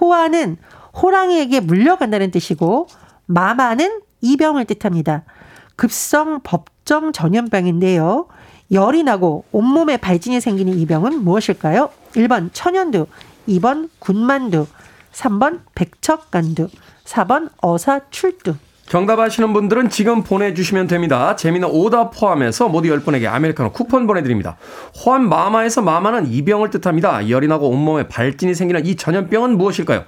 호환은 0.00 0.58
호랑이에게 1.02 1.60
물려간다는 1.60 2.30
뜻이고 2.30 2.86
마마는 3.26 4.00
이병을 4.20 4.64
뜻합니다. 4.66 5.24
급성 5.76 6.40
법정 6.42 7.12
전염병인데요. 7.12 8.28
열이 8.70 9.02
나고 9.02 9.44
온몸에 9.52 9.96
발진이 9.96 10.40
생기는 10.40 10.72
이 10.78 10.86
병은 10.86 11.24
무엇일까요? 11.24 11.90
1번 12.12 12.50
천연두, 12.52 13.06
2번 13.48 13.88
군만두, 13.98 14.66
3번 15.12 15.60
백척간두, 15.74 16.68
4번 17.04 17.50
어사출두. 17.62 18.54
정답 18.86 19.18
아시는 19.18 19.52
분들은 19.54 19.88
지금 19.88 20.22
보내주시면 20.22 20.88
됩니다. 20.88 21.36
재미는 21.36 21.68
오답 21.70 22.12
포함해서 22.14 22.68
모두 22.68 22.88
10분에게 22.88 23.26
아메리카노 23.26 23.72
쿠폰 23.72 24.06
보내드립니다. 24.06 24.56
호환 25.04 25.26
마마에서 25.28 25.80
마마는 25.80 26.26
이병을 26.26 26.70
뜻합니다. 26.70 27.28
열이 27.30 27.48
나고 27.48 27.70
온몸에 27.70 28.08
발진이 28.08 28.54
생기는 28.54 28.84
이 28.84 28.96
전염병은 28.96 29.56
무엇일까요? 29.56 30.04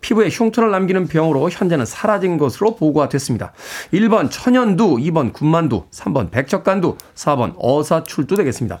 피부에 0.00 0.28
흉터를 0.28 0.70
남기는 0.70 1.08
병으로 1.08 1.48
현재는 1.50 1.86
사라진 1.86 2.38
것으로 2.38 2.76
보고가 2.76 3.08
됐습니다. 3.08 3.52
1번 3.92 4.30
천연두, 4.30 4.96
2번 4.96 5.32
군만두, 5.32 5.84
3번 5.90 6.30
백척간두, 6.30 6.96
4번 7.14 7.54
어사출두 7.56 8.36
되겠습니다. 8.36 8.80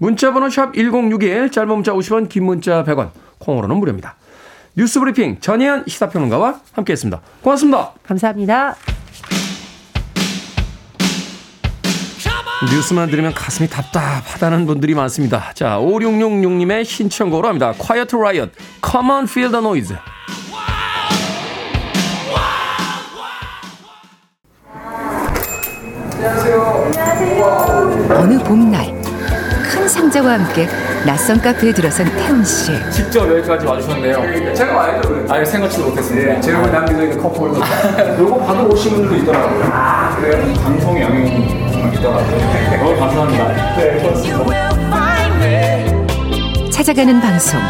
문자번호 0.00 0.50
샵 0.50 0.74
1061, 0.74 1.50
짧은 1.50 1.68
문자 1.68 1.92
50원, 1.92 2.28
긴 2.28 2.44
문자 2.44 2.84
100원, 2.84 3.10
콩으로는 3.38 3.76
무료입니다. 3.76 4.16
뉴스 4.76 4.98
브리핑 4.98 5.38
전혜연 5.40 5.84
시사평론가와 5.86 6.60
함께했습니다. 6.72 7.20
고맙습니다. 7.42 7.92
감사합니다. 8.02 8.76
뉴스만 12.72 13.10
들으면 13.10 13.34
가슴이 13.34 13.68
답답하다는 13.68 14.66
분들이 14.66 14.94
많습니다. 14.94 15.52
자, 15.54 15.78
5666님의 15.78 16.84
신청곡으로 16.84 17.46
합니다. 17.46 17.72
Quiet 17.78 18.16
Riot, 18.16 18.52
Come 18.82 19.10
on 19.10 19.24
Feel 19.24 19.50
the 19.50 19.62
Noise. 19.62 19.96
어느 28.16 28.38
봄날 28.42 28.94
큰 29.70 29.86
상자와 29.88 30.32
함께 30.34 30.66
낯선 31.04 31.38
카페에 31.40 31.72
들어선 31.72 32.06
태훈 32.16 32.42
씨. 32.44 32.72
직접 32.90 33.28
여기까지 33.30 33.66
와주셨네요. 33.66 34.54
제가 34.54 34.74
와야죠. 34.74 35.26
아예 35.28 35.44
생각지도 35.44 35.90
못했습니다. 35.90 36.40
제가 36.40 36.66
남겨져 36.68 37.02
있는 37.02 37.20
커플. 37.20 37.48
요거 38.18 38.38
받으러 38.46 38.64
오신 38.68 38.92
분들도 38.92 39.16
있더라고요. 39.16 39.64
아, 39.70 40.16
그래요? 40.16 40.54
방송의 40.62 41.02
영향이 41.02 41.72
정말 41.72 41.94
있더라고요. 41.94 42.38
너무 42.78 42.98
감사합니다. 42.98 43.76
네, 43.76 43.98
고맙습니다. 43.98 44.40
찾아가는 46.70 47.20
방송. 47.20 47.60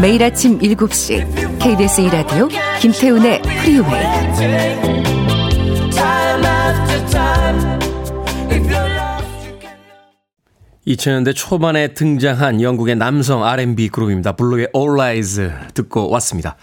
매일 0.00 0.22
아침 0.24 0.58
7시 0.58 1.58
KBS 1.58 2.02
2라디오 2.02 2.48
김태훈의 2.80 3.42
프리웨이. 3.42 5.13
2000년대 10.86 11.34
초반에 11.34 11.94
등장한 11.94 12.60
영국의 12.60 12.96
남성 12.96 13.42
R&B 13.42 13.88
그룹입니다. 13.88 14.32
블루의 14.32 14.68
All 14.76 15.00
Rise 15.00 15.50
듣고 15.72 16.10
왔습니다. 16.10 16.56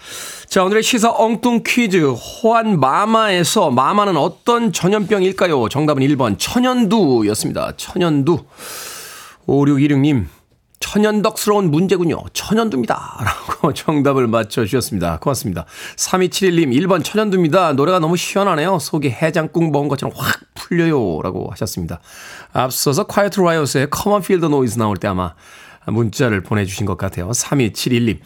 자, 0.46 0.62
오늘의 0.62 0.84
시사 0.84 1.10
엉뚱 1.10 1.62
퀴즈. 1.66 1.96
호환 2.04 2.78
마마에서 2.78 3.70
마마는 3.70 4.16
어떤 4.16 4.72
전염병일까요? 4.72 5.68
정답은 5.68 6.02
1번 6.04 6.36
천연두였습니다. 6.38 7.72
천연두. 7.76 8.44
5616님. 9.48 10.26
천연덕스러운 10.82 11.70
문제군요. 11.70 12.18
천연두입니다. 12.32 13.18
라고 13.24 13.72
정답을 13.72 14.26
맞춰주셨습니다. 14.26 15.18
고맙습니다. 15.20 15.64
3271님, 15.96 16.72
1번 16.82 17.04
천연두입니다. 17.04 17.72
노래가 17.74 18.00
너무 18.00 18.16
시원하네요. 18.16 18.78
속에 18.80 19.10
해장국 19.10 19.70
먹은 19.70 19.88
것처럼 19.88 20.12
확 20.16 20.40
풀려요. 20.54 21.22
라고 21.22 21.48
하셨습니다. 21.52 22.00
앞서서 22.52 23.06
come 23.08 24.14
on 24.14 24.22
feel 24.22 24.40
the 24.40 24.52
noise 24.52 24.76
나올 24.76 24.96
때 24.96 25.06
아마 25.06 25.34
문자를 25.86 26.42
보내주신 26.42 26.84
것 26.84 26.98
같아요. 26.98 27.30
3271님. 27.30 28.18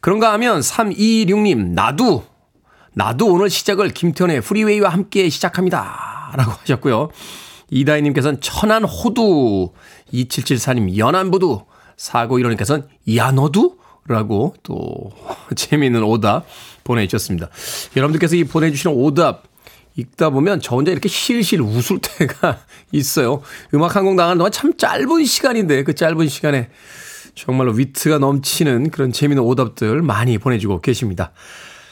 그런가 0.00 0.32
하면 0.32 0.60
3226님, 0.60 1.74
나도, 1.74 2.24
나도 2.94 3.26
오늘 3.26 3.50
시작을 3.50 3.90
김태현의 3.90 4.40
프리웨이와 4.40 4.88
함께 4.88 5.28
시작합니다. 5.28 6.32
라고 6.34 6.52
하셨고요. 6.52 7.10
이다희님께서는 7.70 8.40
천안 8.40 8.84
호두, 8.84 9.72
2774님 10.12 10.96
연안부두, 10.96 11.64
4915님께서는 12.00 12.84
야 13.16 13.30
너도? 13.30 13.78
라고 14.06 14.54
또 14.62 15.12
재미있는 15.54 16.02
오답 16.02 16.46
보내주셨습니다. 16.84 17.48
여러분들께서 17.96 18.34
이 18.36 18.44
보내주시는 18.44 18.96
오답 18.96 19.44
읽다 19.96 20.30
보면 20.30 20.60
저 20.60 20.76
혼자 20.76 20.90
이렇게 20.90 21.08
실실 21.08 21.60
웃을 21.60 21.98
때가 22.18 22.60
있어요. 22.92 23.42
음악 23.74 23.96
한 23.96 24.04
곡 24.04 24.14
나가는 24.14 24.38
동안 24.38 24.50
참 24.50 24.76
짧은 24.76 25.24
시간인데 25.24 25.84
그 25.84 25.94
짧은 25.94 26.28
시간에 26.28 26.70
정말로 27.34 27.72
위트가 27.72 28.18
넘치는 28.18 28.90
그런 28.90 29.12
재미있는 29.12 29.44
오답들 29.44 30.02
많이 30.02 30.38
보내주고 30.38 30.80
계십니다. 30.80 31.32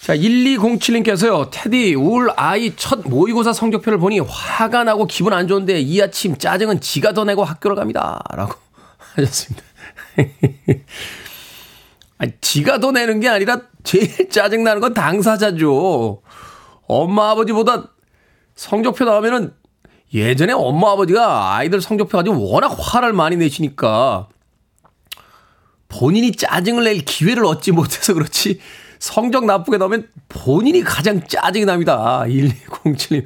자, 0.00 0.16
1207님께서요, 0.16 1.50
테디, 1.50 1.94
울 1.94 2.30
아이 2.34 2.74
첫 2.74 3.06
모의고사 3.06 3.52
성적표를 3.52 3.98
보니 3.98 4.20
화가 4.20 4.84
나고 4.84 5.06
기분 5.06 5.34
안 5.34 5.46
좋은데 5.46 5.78
이 5.78 6.00
아침 6.00 6.38
짜증은 6.38 6.80
지가 6.80 7.12
더 7.12 7.24
내고 7.24 7.44
학교를 7.44 7.76
갑니다. 7.76 8.22
라고 8.30 8.54
하셨습니다. 9.14 9.62
아니, 12.16 12.32
지가 12.40 12.80
더 12.80 12.92
내는 12.92 13.20
게 13.20 13.28
아니라 13.28 13.60
제일 13.84 14.30
짜증나는 14.30 14.80
건 14.80 14.94
당사자죠. 14.94 16.22
엄마, 16.88 17.30
아버지보다 17.32 17.90
성적표 18.54 19.04
나오면은 19.04 19.52
예전에 20.14 20.54
엄마, 20.54 20.92
아버지가 20.92 21.56
아이들 21.56 21.82
성적표 21.82 22.16
가지고 22.16 22.50
워낙 22.50 22.74
화를 22.78 23.12
많이 23.12 23.36
내시니까 23.36 24.28
본인이 25.88 26.32
짜증을 26.32 26.84
낼 26.84 27.04
기회를 27.04 27.44
얻지 27.44 27.72
못해서 27.72 28.14
그렇지 28.14 28.60
성적 29.00 29.46
나쁘게 29.46 29.78
나오면 29.78 30.06
본인이 30.28 30.82
가장 30.82 31.26
짜증이 31.26 31.64
납니다. 31.64 32.22
1207님. 32.26 33.24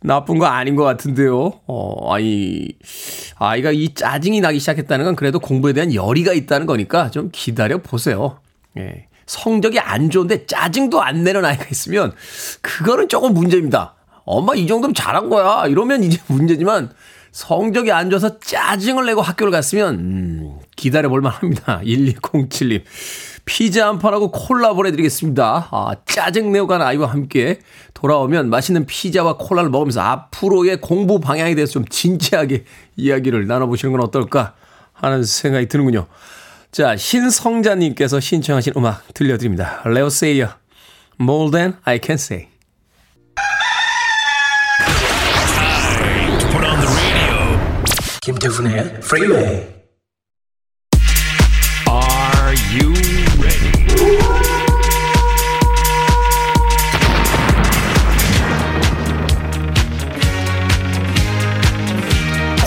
나쁜 0.00 0.38
거 0.38 0.46
아닌 0.46 0.76
것 0.76 0.84
같은데요. 0.84 1.60
어, 1.66 2.14
아니, 2.14 2.68
아이가 3.36 3.70
이 3.72 3.94
짜증이 3.94 4.40
나기 4.40 4.58
시작했다는 4.60 5.04
건 5.06 5.16
그래도 5.16 5.40
공부에 5.40 5.72
대한 5.72 5.92
열의가 5.94 6.34
있다는 6.34 6.66
거니까 6.66 7.10
좀 7.10 7.30
기다려 7.32 7.78
보세요. 7.78 8.38
예. 8.76 9.06
성적이 9.26 9.80
안 9.80 10.10
좋은데 10.10 10.46
짜증도 10.46 11.02
안 11.02 11.22
내는 11.24 11.44
아이가 11.44 11.64
있으면 11.70 12.12
그거는 12.62 13.08
조금 13.08 13.34
문제입니다. 13.34 13.94
엄마 14.24 14.54
이 14.54 14.66
정도면 14.66 14.94
잘한 14.94 15.28
거야. 15.30 15.66
이러면 15.66 16.02
이제 16.04 16.18
문제지만 16.28 16.90
성적이 17.32 17.92
안 17.92 18.08
좋아서 18.10 18.38
짜증을 18.38 19.04
내고 19.06 19.20
학교를 19.22 19.50
갔으면 19.52 19.94
음, 19.96 20.58
기다려 20.76 21.08
볼 21.08 21.20
만 21.22 21.32
합니다. 21.32 21.80
1207님. 21.84 22.82
피자 23.48 23.88
한 23.88 23.98
판하고 23.98 24.30
콜라 24.30 24.74
보내드리겠습니다. 24.74 25.68
아, 25.70 25.94
짜증내고 26.04 26.66
가는 26.66 26.84
아이와 26.84 27.08
함께 27.08 27.60
돌아오면 27.94 28.50
맛있는 28.50 28.84
피자와 28.84 29.38
콜라를 29.38 29.70
먹으면서 29.70 30.02
앞으로의 30.02 30.82
공부 30.82 31.18
방향에 31.18 31.54
대해서 31.54 31.72
좀 31.72 31.86
진지하게 31.88 32.64
이야기를 32.96 33.46
나눠보시는 33.46 33.92
건 33.92 34.02
어떨까 34.02 34.54
하는 34.92 35.24
생각이 35.24 35.66
드는군요. 35.66 36.06
자, 36.70 36.94
신성자님께서 36.94 38.20
신청하신 38.20 38.74
음악 38.76 39.02
들려드립니다. 39.14 39.80
레오 39.86 40.10
세이어, 40.10 40.50
More 41.18 41.50
Than 41.50 41.76
I 41.84 42.00
Can 42.04 42.16
Say. 42.16 42.48
김태훈의 48.20 49.00
프리웨이 49.00 49.77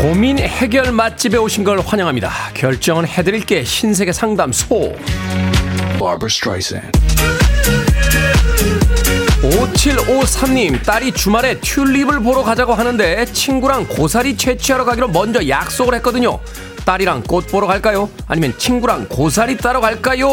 고민 0.02 0.40
해결 0.40 0.92
맛집에 0.92 1.38
오신 1.38 1.64
걸 1.64 1.80
환영합니다. 1.80 2.32
결정은 2.56 3.06
해드릴게 3.06 3.64
신세계 3.64 4.12
상담소. 4.12 4.96
Barbara 6.00 6.26
Streisand. 6.26 7.00
5753님, 9.44 10.84
딸이 10.84 11.12
주말에 11.12 11.60
튤립을 11.60 12.20
보러 12.22 12.42
가자고 12.42 12.74
하는데 12.74 13.26
친구랑 13.26 13.86
고사리 13.88 14.38
채취하러 14.38 14.86
가기로 14.86 15.10
먼저 15.10 15.48
약속을 15.48 15.94
했거든요. 15.96 16.40
딸이랑 16.84 17.22
꽃 17.28 17.46
보러 17.48 17.68
갈까요? 17.68 18.10
아니면 18.26 18.56
친구랑 18.58 19.08
고사리 19.08 19.58
따러 19.58 19.80
갈까요? 19.82 20.28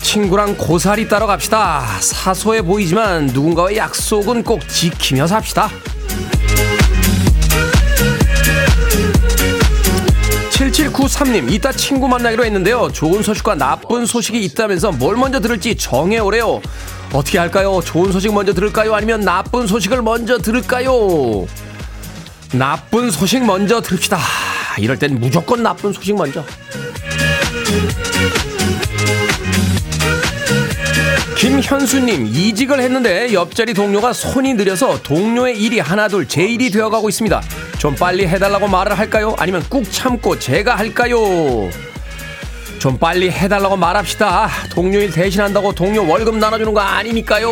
친구랑 0.00 0.56
고사리 0.56 1.06
따러 1.06 1.26
갑시다. 1.26 1.84
사소해 2.00 2.62
보이지만 2.62 3.26
누군가의 3.26 3.76
약속은 3.76 4.42
꼭 4.42 4.66
지키며 4.66 5.26
삽시다. 5.26 5.68
7793님, 10.54 11.50
이따 11.50 11.72
친구 11.72 12.06
만나기로 12.06 12.44
했는데요. 12.44 12.90
좋은 12.92 13.24
소식과 13.24 13.56
나쁜 13.56 14.06
소식이 14.06 14.40
있다면서 14.44 14.92
뭘 14.92 15.16
먼저 15.16 15.40
들을지 15.40 15.74
정해오래요. 15.74 16.62
어떻게 17.12 17.38
할까요? 17.38 17.80
좋은 17.84 18.12
소식 18.12 18.32
먼저 18.32 18.54
들을까요? 18.54 18.94
아니면 18.94 19.20
나쁜 19.20 19.66
소식을 19.66 20.02
먼저 20.02 20.38
들을까요? 20.38 21.46
나쁜 22.52 23.10
소식 23.10 23.44
먼저 23.44 23.80
들읍시다. 23.80 24.16
이럴 24.78 24.96
땐 24.96 25.18
무조건 25.18 25.64
나쁜 25.64 25.92
소식 25.92 26.14
먼저. 26.14 26.44
김현수님, 31.36 32.26
이직을 32.26 32.80
했는데 32.80 33.32
옆자리 33.32 33.74
동료가 33.74 34.12
손이 34.12 34.54
느려서 34.54 35.02
동료의 35.02 35.60
일이 35.60 35.80
하나둘 35.80 36.28
제 36.28 36.44
일이 36.44 36.70
되어가고 36.70 37.08
있습니다. 37.08 37.42
좀 37.84 37.94
빨리 37.96 38.26
해달라고 38.26 38.66
말을 38.66 38.98
할까요? 38.98 39.36
아니면 39.38 39.62
꾹 39.68 39.84
참고 39.92 40.38
제가 40.38 40.74
할까요? 40.74 41.18
좀 42.78 42.96
빨리 42.98 43.30
해달라고 43.30 43.76
말합시다. 43.76 44.48
동료 44.70 44.98
일 45.00 45.10
대신한다고 45.10 45.74
동료 45.74 46.08
월급 46.08 46.38
나눠주는 46.38 46.72
거 46.72 46.80
아니니까요. 46.80 47.50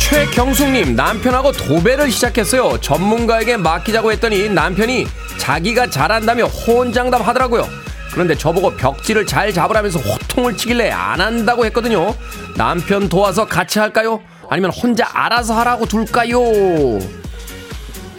최경숙님 0.00 0.94
남편하고 0.94 1.52
도배를 1.52 2.10
시작했어요. 2.10 2.78
전문가에게 2.82 3.56
맡기자고 3.56 4.12
했더니 4.12 4.50
남편이 4.50 5.06
자기가 5.38 5.88
잘한다며 5.88 6.44
호언장담 6.44 7.22
하더라고요. 7.22 7.66
그런데 8.12 8.34
저보고 8.34 8.76
벽지를 8.76 9.24
잘 9.24 9.50
잡으라면서 9.50 9.98
호통을 9.98 10.58
치길래 10.58 10.90
안 10.90 11.22
한다고 11.22 11.64
했거든요. 11.64 12.14
남편 12.54 13.08
도와서 13.08 13.46
같이 13.46 13.78
할까요? 13.78 14.20
아니면 14.50 14.72
혼자 14.72 15.08
알아서 15.12 15.56
하라고 15.60 15.86
둘까요? 15.86 16.40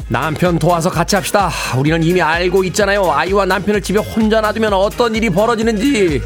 남편 0.07 0.57
도와서 0.57 0.89
같이 0.89 1.15
합시다. 1.15 1.51
우리는 1.77 2.01
이미 2.03 2.21
알고 2.21 2.63
있잖아요. 2.65 3.11
아이와 3.11 3.45
남편을 3.45 3.81
집에 3.81 3.99
혼자 3.99 4.39
놔두면 4.39 4.71
어떤 4.71 5.13
일이 5.13 5.29
벌어지는지. 5.29 6.21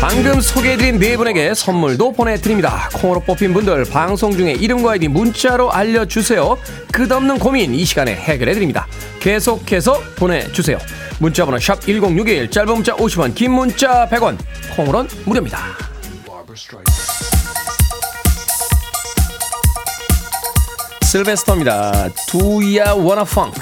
방금 0.00 0.40
소개해드린 0.40 0.98
네 0.98 1.16
분에게 1.16 1.54
선물도 1.54 2.12
보내드립니다. 2.12 2.88
콩으로 2.94 3.20
뽑힌 3.20 3.54
분들 3.54 3.84
방송 3.84 4.32
중에 4.36 4.52
이름과 4.52 4.92
아이디 4.92 5.06
문자로 5.06 5.72
알려주세요. 5.72 6.58
끝없는 6.92 7.38
고민 7.38 7.72
이 7.74 7.84
시간에 7.84 8.12
해결해드립니다. 8.12 8.88
계속해서 9.20 10.00
보내주세요. 10.16 10.78
문자번호 11.20 11.60
샵 11.60 11.80
1061, 11.80 12.50
짧은 12.50 12.74
문자 12.74 12.94
50원, 12.96 13.34
긴 13.36 13.52
문자 13.52 14.08
100원, 14.08 14.36
콩으로는 14.76 15.08
무료입니다. 15.24 15.93
실베스터입니다. 21.14 22.08
Do 22.32 22.60
ya 22.60 22.92
wanna 22.96 23.22
funk? 23.22 23.54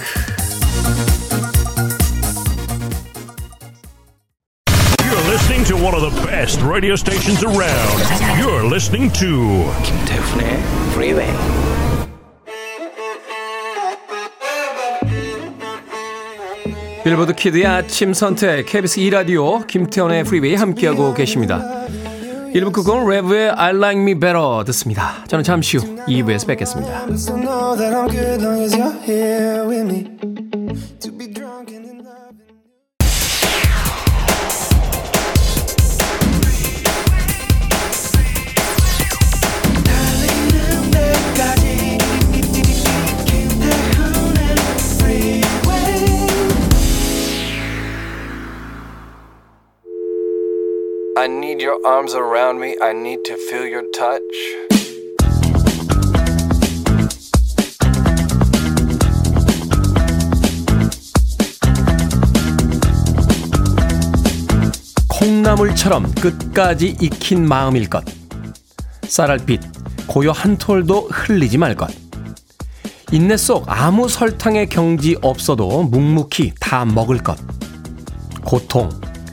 You're 5.04 5.28
listening 5.28 5.62
to 5.66 5.76
one 5.76 5.92
of 5.94 6.00
the 6.00 6.26
best 6.26 6.62
radio 6.62 6.96
stations 6.96 7.44
around. 7.44 8.00
You're 8.40 8.64
listening 8.64 9.12
to 9.20 9.68
김태훈의 9.84 10.62
Freeway. 10.92 11.28
빌보드 17.04 17.34
키드의 17.34 17.66
아침 17.66 18.14
선택 18.14 18.64
KBS 18.64 18.98
2 18.98 19.10
라디오 19.10 19.58
김태훈의 19.66 20.24
프리웨이 20.24 20.54
함께하고 20.54 21.12
계십니다. 21.12 21.82
1부 22.54 22.72
끝곡은 22.72 23.08
레브의 23.08 23.50
I 23.50 23.74
Like 23.74 24.02
Me 24.02 24.14
Better 24.14 24.64
듣습니다. 24.66 25.24
저는 25.26 25.42
잠시 25.42 25.78
후 25.78 25.96
2부에서 26.06 26.46
뵙겠습니다. 26.46 27.06
I 51.14 51.26
need 51.28 51.60
your 51.60 51.78
arms 51.84 52.14
around 52.14 52.58
me. 52.58 52.74
I 52.80 52.94
need 52.94 53.22
to 53.26 53.36
feel 53.36 53.66
your 53.66 53.84
touch. 53.92 54.22
콩나물처럼 65.08 66.10
끝까지 66.14 66.96
익힌 66.98 67.46
마음일 67.46 67.90
것. 67.90 68.02
쌀알빛 69.02 69.60
고요 70.06 70.32
한 70.32 70.56
톨도 70.56 71.08
흘리지 71.10 71.58
말 71.58 71.76
것. 71.76 71.90
인내 73.12 73.36
속 73.36 73.64
아무 73.66 74.08
설탕의 74.08 74.70
경지 74.70 75.16
없어도 75.20 75.82
묵묵히 75.82 76.54
다 76.58 76.86
먹을 76.86 77.18
것. 77.18 77.36
고통, 78.44 78.88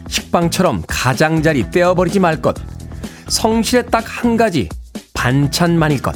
식빵처럼 0.09 0.83
가장자리 0.87 1.71
떼어버리지 1.71 2.19
말 2.19 2.41
것. 2.41 2.55
성실에 3.29 3.83
딱 3.83 4.03
한 4.07 4.35
가지 4.37 4.67
반찬만일 5.13 6.01
것. 6.01 6.15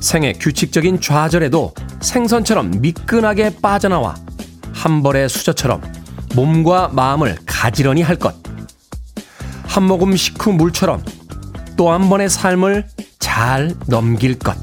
생의 0.00 0.34
규칙적인 0.34 1.00
좌절에도 1.00 1.74
생선처럼 2.00 2.80
미끈하게 2.80 3.56
빠져나와 3.60 4.14
한 4.72 5.02
벌의 5.02 5.28
수저처럼 5.28 5.82
몸과 6.34 6.88
마음을 6.88 7.36
가지런히 7.46 8.02
할 8.02 8.16
것. 8.16 8.34
한 9.66 9.84
모금 9.84 10.16
식후 10.16 10.52
물처럼 10.52 11.02
또 11.76 11.92
한 11.92 12.08
번의 12.08 12.30
삶을 12.30 12.86
잘 13.18 13.74
넘길 13.86 14.38
것. 14.38 14.56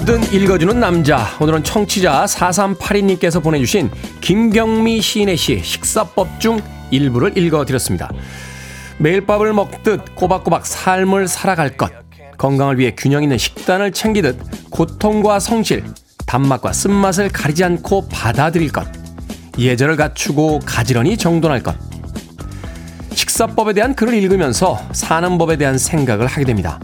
뭐든 0.00 0.32
읽어주는 0.32 0.80
남자. 0.80 1.26
오늘은 1.40 1.62
청취자 1.64 2.24
4382님께서 2.24 3.42
보내주신 3.42 3.90
김경미 4.20 5.00
시인의 5.00 5.36
시 5.36 5.60
식사법 5.62 6.40
중 6.40 6.60
일부를 6.90 7.36
읽어드렸습니다. 7.36 8.10
매일 8.98 9.26
밥을 9.26 9.52
먹듯 9.52 10.14
꼬박꼬박 10.14 10.66
삶을 10.66 11.28
살아갈 11.28 11.76
것. 11.76 11.90
건강을 12.38 12.78
위해 12.78 12.94
균형 12.96 13.22
있는 13.22 13.36
식단을 13.36 13.92
챙기듯 13.92 14.70
고통과 14.70 15.38
성실, 15.38 15.84
단맛과 16.26 16.72
쓴맛을 16.72 17.28
가리지 17.28 17.64
않고 17.64 18.08
받아들일 18.08 18.72
것. 18.72 18.86
예절을 19.58 19.96
갖추고 19.96 20.60
가지런히 20.64 21.16
정돈할 21.16 21.62
것. 21.62 21.74
식사법에 23.14 23.74
대한 23.74 23.94
글을 23.94 24.14
읽으면서 24.14 24.80
사는 24.92 25.36
법에 25.36 25.56
대한 25.56 25.76
생각을 25.76 26.26
하게 26.26 26.44
됩니다. 26.44 26.78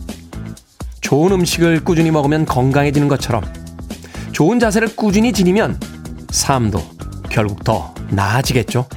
좋은 1.07 1.31
음식을 1.31 1.85
꾸준히 1.85 2.11
먹으면 2.11 2.45
건강해지는 2.47 3.07
것처럼 3.07 3.45
좋은 4.33 4.59
자세를 4.59 4.97
꾸준히 4.97 5.33
지니면 5.33 5.79
삶도 6.31 6.83
결국 7.31 7.63
더 7.63 7.95
나아지겠죠. 8.11 8.89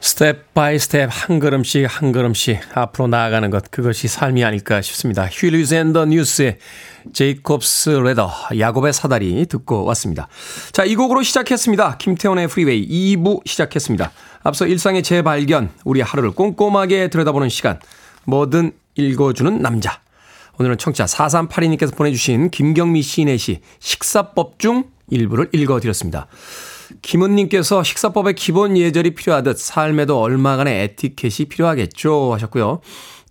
Step 0.00 0.52
by 0.52 0.78
step 0.78 1.08
한 1.10 1.38
걸음씩 1.38 1.86
한 1.88 2.12
걸음씩 2.12 2.60
앞으로 2.74 3.06
나아가는 3.06 3.48
것 3.48 3.70
그것이 3.70 4.08
삶이 4.08 4.44
아닐까 4.44 4.82
싶습니다. 4.82 5.24
휴이 5.24 5.44
루이스 5.44 5.74
앤 5.74 5.89
더 5.89 6.04
뉴스의 6.04 6.58
Jacob's 7.14 7.88
Ladder 7.88 8.30
야곱의 8.58 8.92
사다리 8.92 9.46
듣고 9.46 9.86
왔습니다. 9.86 10.28
자, 10.72 10.84
이 10.84 10.96
곡으로 10.96 11.22
시작했습니다. 11.22 11.96
김태훈의 11.96 12.48
프리웨이 12.48 13.16
2부 13.16 13.40
시작했습니다. 13.46 14.12
앞서 14.42 14.66
일상의 14.66 15.02
재발견, 15.02 15.70
우리 15.84 16.02
하루를 16.02 16.32
꼼꼼하게 16.32 17.08
들여다보는 17.08 17.48
시간, 17.48 17.80
뭐든 18.26 18.72
읽어주는 18.96 19.62
남자. 19.62 20.02
오늘은 20.60 20.76
청취자 20.76 21.06
4382님께서 21.06 21.96
보내주신 21.96 22.50
김경미 22.50 23.00
시인의 23.00 23.38
시 23.38 23.60
식사법 23.78 24.58
중 24.58 24.84
일부를 25.08 25.48
읽어드렸습니다. 25.52 26.26
김은님께서 27.00 27.82
식사법의 27.82 28.34
기본 28.34 28.76
예절이 28.76 29.14
필요하듯 29.14 29.58
삶에도 29.58 30.20
얼마간의 30.20 30.82
에티켓이 30.82 31.48
필요하겠죠 31.48 32.34
하셨고요. 32.34 32.82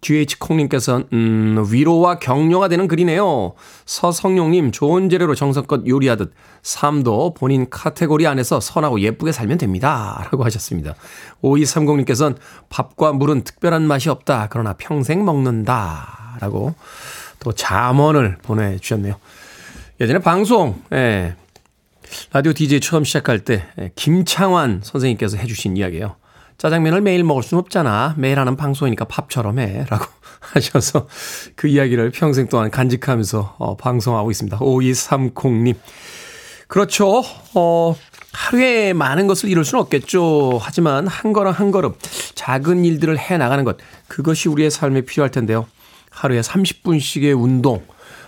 GH콩님께서는 0.02 1.06
음, 1.14 1.66
위로와 1.70 2.18
격려가 2.18 2.68
되는 2.68 2.88
글이네요. 2.88 3.54
서성용님 3.86 4.72
좋은 4.72 5.10
재료로 5.10 5.36
정성껏 5.36 5.86
요리하듯 5.86 6.34
삶도 6.64 7.36
본인 7.36 7.70
카테고리 7.70 8.26
안에서 8.26 8.60
선하고 8.60 9.02
예쁘게 9.02 9.34
살면 9.34 9.60
됩니다. 9.60 10.28
라고 10.32 10.44
하셨습니다. 10.46 10.96
5230님께서는 11.44 12.38
밥과 12.70 13.14
물은 13.14 13.44
특별한 13.44 13.84
맛이 13.84 14.10
없다. 14.10 14.48
그러나 14.50 14.74
평생 14.74 15.24
먹는다. 15.26 16.38
라고 16.40 16.74
또 17.40 17.52
잠언을 17.52 18.38
보내주셨네요. 18.42 19.16
예전에 20.02 20.20
방송, 20.20 20.82
예, 20.94 21.36
라디오 22.32 22.54
DJ 22.54 22.80
처음 22.80 23.04
시작할 23.04 23.40
때 23.40 23.66
예, 23.80 23.92
김창완 23.96 24.82
선생님께서 24.84 25.38
해주신 25.38 25.78
이야기예요. 25.78 26.16
짜장면을 26.58 27.02
매일 27.02 27.24
먹을 27.24 27.42
순 27.42 27.58
없잖아. 27.58 28.16
매일 28.18 28.38
하는 28.38 28.58
방송이니까 28.58 29.06
밥처럼 29.06 29.60
해. 29.60 29.86
라고 29.90 30.06
하셔서 30.40 31.08
그 31.56 31.68
이야기를 31.68 32.12
평생 32.12 32.48
동안 32.50 32.70
간직하면서 32.70 33.56
어, 33.58 33.78
방송하고 33.78 34.30
있습니다. 34.30 34.60
5230님. 34.60 35.76
그렇죠. 36.68 37.24
어, 37.56 37.96
하루에 38.34 38.94
많은 38.94 39.28
것을 39.28 39.50
이룰 39.50 39.64
수는 39.64 39.82
없겠죠. 39.84 40.60
하지만 40.62 41.08
한 41.08 41.34
걸음 41.34 41.52
한 41.52 41.72
걸음 41.72 41.94
작은 42.36 42.86
일들을 42.86 43.18
해 43.18 43.38
나가는 43.38 43.64
것. 43.64 43.78
그것이 44.08 44.50
우리의 44.50 44.70
삶에 44.70 45.02
필요할 45.02 45.32
텐데요. 45.32 45.66
하루에 46.10 46.42
30분씩의 46.42 47.40
운동, 47.40 47.84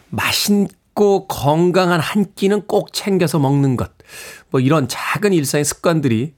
맛있고 0.09 1.27
건강한 1.27 1.99
한 1.99 2.25
끼는 2.35 2.63
꼭 2.67 2.93
챙겨서 2.93 3.39
먹는 3.39 3.77
것. 3.77 3.91
뭐 4.49 4.59
이런 4.59 4.87
작은 4.87 5.33
일상의 5.33 5.65
습관들이 5.65 6.33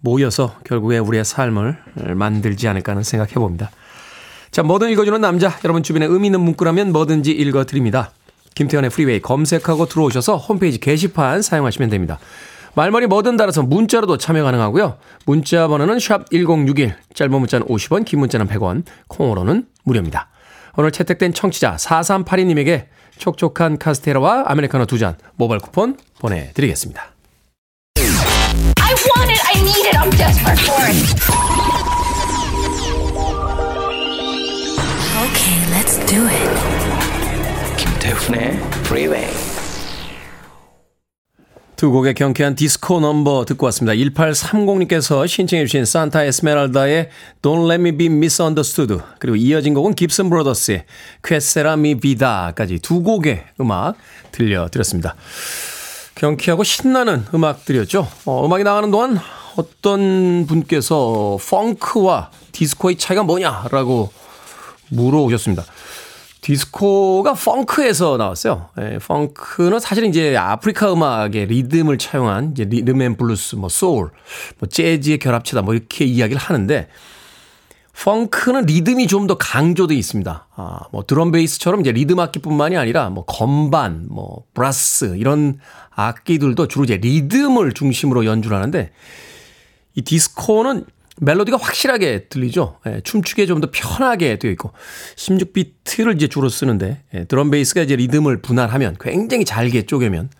모여서 0.00 0.54
결국에 0.64 0.98
우리의 0.98 1.24
삶을 1.24 1.78
만들지 2.14 2.68
않을까 2.68 2.92
하는 2.92 3.02
생각해 3.02 3.34
봅니다. 3.34 3.70
자, 4.50 4.62
뭐든 4.62 4.90
읽어주는 4.90 5.20
남자. 5.20 5.58
여러분 5.64 5.82
주변에 5.82 6.06
의미 6.06 6.28
있는 6.28 6.40
문구라면 6.40 6.92
뭐든지 6.92 7.32
읽어드립니다. 7.32 8.12
김태훈의 8.54 8.90
프리웨이 8.90 9.20
검색하고 9.20 9.86
들어오셔서 9.86 10.36
홈페이지 10.36 10.78
게시판 10.78 11.42
사용하시면 11.42 11.90
됩니다. 11.90 12.18
말머리 12.74 13.06
뭐든 13.06 13.36
달아서 13.36 13.62
문자로도 13.62 14.18
참여 14.18 14.42
가능하고요. 14.44 14.98
문자 15.26 15.66
번호는 15.68 15.98
샵 15.98 16.30
1061, 16.30 16.94
짧은 17.12 17.32
문자는 17.32 17.66
50원, 17.66 18.04
긴 18.04 18.20
문자는 18.20 18.46
100원, 18.46 18.84
콩으로는 19.08 19.66
무료입니다. 19.84 20.28
오늘 20.78 20.92
채택된 20.92 21.34
청취자 21.34 21.74
4382님에게 21.74 22.86
촉촉한 23.18 23.78
카스테라와 23.78 24.44
아메리카노 24.46 24.86
두 24.86 24.96
잔 24.98 25.16
모바일 25.34 25.60
쿠폰 25.60 25.96
보내드리겠습니다. 26.20 27.14
I 27.98 28.94
want 28.94 29.28
it. 29.28 29.42
I 29.44 29.60
need 29.60 29.88
it. 29.88 29.96
I'm 29.98 30.10
desperate 30.16 30.60
for 30.62 30.86
it. 30.86 30.98
Okay, 35.26 35.58
let's 35.74 35.98
do 36.06 36.22
it. 36.28 37.76
김태훈의 37.76 38.56
Freeway. 38.86 39.47
두 41.78 41.92
곡의 41.92 42.14
경쾌한 42.14 42.56
디스코 42.56 42.98
넘버 42.98 43.44
듣고 43.44 43.66
왔습니다. 43.66 43.94
1830님께서 43.94 45.28
신청해 45.28 45.64
주신 45.64 45.84
산타 45.84 46.24
에스메랄다의 46.24 47.08
Don't 47.40 47.70
Let 47.70 47.80
Me 47.80 47.96
Be 47.96 48.06
Misunderstood 48.08 48.96
그리고 49.20 49.36
이어진 49.36 49.74
곡은 49.74 49.94
깁슨 49.94 50.28
브라더스의 50.28 50.86
Que 51.22 51.45
Sera 51.45 51.76
Mi 51.76 51.94
Vida까지 51.94 52.80
두 52.80 53.04
곡의 53.04 53.44
음악 53.60 53.94
들려드렸습니다. 54.32 55.14
경쾌하고 56.16 56.64
신나는 56.64 57.24
음악들이었죠. 57.32 58.08
어, 58.24 58.44
음악이 58.44 58.64
나가는 58.64 58.90
동안 58.90 59.20
어떤 59.54 60.46
분께서 60.48 61.38
펑크와 61.48 62.32
디스코의 62.50 62.98
차이가 62.98 63.22
뭐냐라고 63.22 64.10
물어오셨습니다. 64.88 65.64
디스코가 66.48 67.34
펑크에서 67.34 68.16
나왔어요. 68.16 68.70
예, 68.80 68.98
펑크는 69.06 69.80
사실 69.80 70.06
이제 70.06 70.34
아프리카 70.34 70.90
음악의 70.90 71.44
리듬을 71.44 71.98
차용한 71.98 72.52
이제 72.52 72.64
리듬 72.64 73.02
앤 73.02 73.18
블루스, 73.18 73.56
뭐 73.56 73.68
소울, 73.68 74.12
뭐 74.58 74.66
재즈의 74.66 75.18
결합체다 75.18 75.60
뭐 75.60 75.74
이렇게 75.74 76.06
이야기를 76.06 76.40
하는데 76.40 76.88
펑크는 78.02 78.64
리듬이 78.64 79.08
좀 79.08 79.26
더 79.26 79.36
강조돼 79.36 79.94
있습니다. 79.94 80.46
아, 80.56 80.80
뭐 80.90 81.04
드럼 81.06 81.32
베이스처럼 81.32 81.82
이제 81.82 81.92
리듬 81.92 82.18
악기뿐만이 82.18 82.78
아니라 82.78 83.10
뭐 83.10 83.26
건반, 83.26 84.06
뭐 84.08 84.44
brass 84.54 85.16
이런 85.18 85.58
악기들도 85.90 86.66
주로 86.68 86.84
이제 86.84 86.96
리듬을 86.96 87.74
중심으로 87.74 88.24
연주를 88.24 88.56
하는데 88.56 88.90
이 89.94 90.00
디스코는 90.00 90.86
멜로디가 91.20 91.56
확실하게 91.58 92.28
들리죠. 92.28 92.78
예, 92.86 93.00
춤추기에 93.02 93.46
좀 93.46 93.60
더 93.60 93.68
편하게 93.72 94.38
되어 94.38 94.50
있고 94.52 94.72
16비트를 95.16 96.14
이제 96.16 96.28
주로 96.28 96.48
쓰는데 96.48 97.02
예, 97.14 97.24
드럼 97.24 97.50
베이스가 97.50 97.82
이제 97.82 97.96
리듬을 97.96 98.40
분할하면 98.40 98.96
굉장히 99.00 99.44
잘게 99.44 99.86
쪼개면 99.86 100.30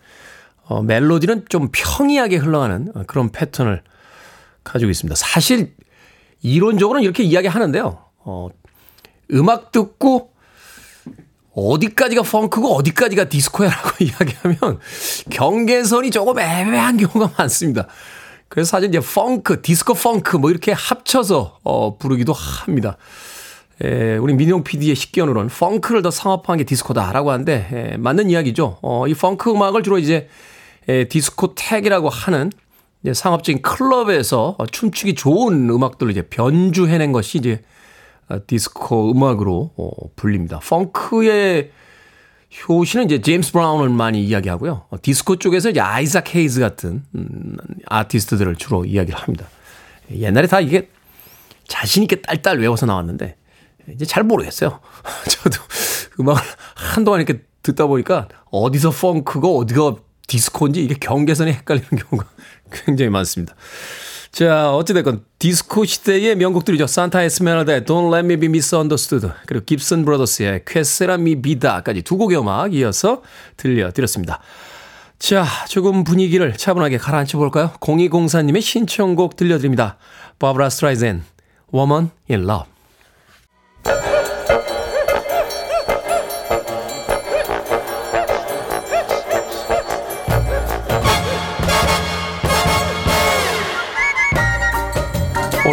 어, 0.67 0.83
멜로디는 0.83 1.47
좀 1.49 1.69
평이하게 1.73 2.37
흘러가는 2.37 2.93
어, 2.95 3.03
그런 3.07 3.31
패턴을 3.31 3.83
가지고 4.63 4.91
있습니다. 4.91 5.15
사실 5.17 5.75
이론적으로는 6.43 7.03
이렇게 7.03 7.23
이야기하는데요. 7.25 8.05
어, 8.19 8.49
음악 9.33 9.73
듣고 9.73 10.33
어디까지가 11.55 12.23
펑크고 12.23 12.77
어디까지가 12.77 13.29
디스코야라고 13.29 13.91
이야기하면 14.05 14.79
경계선이 15.31 16.11
조금 16.13 16.39
애매한 16.39 16.97
경우가 16.99 17.35
많습니다. 17.37 17.89
그래서 18.49 18.71
사실 18.71 18.89
이제 18.89 19.01
펑크, 19.01 19.63
디스코 19.63 19.95
펑크 19.95 20.37
뭐 20.37 20.51
이렇게 20.51 20.73
합쳐서 20.73 21.59
어 21.65 21.99
부르기도 21.99 22.33
합니다. 22.33 22.97
에, 23.83 24.17
우리 24.17 24.35
민용 24.35 24.65
PD의 24.65 24.97
식견으로는 24.97 25.51
펑크를 25.51 26.03
더 26.03 26.11
상업화한 26.11 26.59
게 26.59 26.65
디스코다라고 26.65 27.31
하는데 27.31 27.69
에, 27.73 27.97
맞는 27.97 28.31
이야기죠. 28.31 28.79
어, 28.83 29.07
이 29.07 29.15
펑크 29.15 29.51
음악을 29.51 29.83
주로 29.83 29.99
이제 29.99 30.29
에, 30.89 31.05
디스코텍이라고 31.09 32.09
하는 32.09 32.51
이제 33.03 33.15
상업적인 33.15 33.63
클럽에서 33.63 34.57
어, 34.59 34.67
춤추기 34.67 35.15
좋은 35.15 35.71
음악들을 35.71 36.11
이제 36.11 36.23
변주해낸 36.23 37.13
것이 37.13 37.39
이제 37.39 37.63
어, 38.29 38.39
디스코 38.47 39.13
음악으로 39.13 39.71
어, 39.77 39.91
불립니다. 40.17 40.59
펑크의 40.59 41.71
효시는 42.69 43.07
이제 43.07 43.21
제임스 43.21 43.53
브라운을 43.53 43.91
많이 43.91 44.25
이야기하고요. 44.25 44.87
어, 44.89 44.97
디스코 45.01 45.37
쪽에서 45.37 45.71
이제 45.71 45.81
아이작 45.81 46.35
헤이즈 46.35 46.61
같은 46.61 47.05
음, 47.15 47.57
아티스트들을 47.87 48.57
주로 48.57 48.85
이야기를 48.85 49.19
합니다. 49.19 49.47
옛날에 50.13 50.47
다 50.47 50.61
이게 50.61 50.89
자신 51.67 52.03
있게 52.05 52.23
딸딸 52.23 52.59
외워서 52.59 52.87
나왔는데 52.87 53.37
이제 53.93 54.05
잘 54.05 54.23
모르겠어요. 54.23 54.81
저도 55.29 55.59
음악을 56.21 56.43
한동안 56.75 57.21
이렇게 57.21 57.43
듣다 57.63 57.87
보니까 57.87 58.29
어디서 58.51 58.91
펑크고 58.91 59.59
어디가 59.61 59.97
디스코인지 60.27 60.83
이게 60.85 60.95
경계선이 60.95 61.53
헷갈리는 61.53 61.89
경우가 61.91 62.29
굉장히 62.87 63.11
많습니다. 63.11 63.55
자, 64.31 64.75
어찌됐건 64.75 65.25
디스코 65.39 65.85
시대의 65.85 66.37
명곡들이죠. 66.37 66.87
산타 66.87 67.23
에스메랄다의 67.23 67.83
Don't 67.83 68.15
Let 68.15 68.27
Me 68.27 68.37
Be 68.37 68.49
Misunderstood 68.49 69.29
그리고 69.47 69.65
깁슨 69.65 70.05
브라더스의 70.05 70.63
Que 70.67 70.88
Sera 70.88 71.17
Mi 71.17 71.41
Vida까지 71.41 72.03
두 72.03 72.17
곡의 72.17 72.39
음악 72.39 72.75
이어서 72.75 73.23
들려드렸습니다. 73.57 74.41
자, 75.19 75.45
조금 75.69 76.05
분위기를 76.05 76.57
차분하게 76.57 76.99
가라앉혀 76.99 77.39
볼까요? 77.39 77.73
0204님의 77.81 78.61
신청곡 78.61 79.37
들려드립니다. 79.37 79.97
바브라 80.39 80.71
스트라이젠, 80.71 81.25
Woman 81.75 82.11
in 82.31 82.45
Love. 82.45 82.67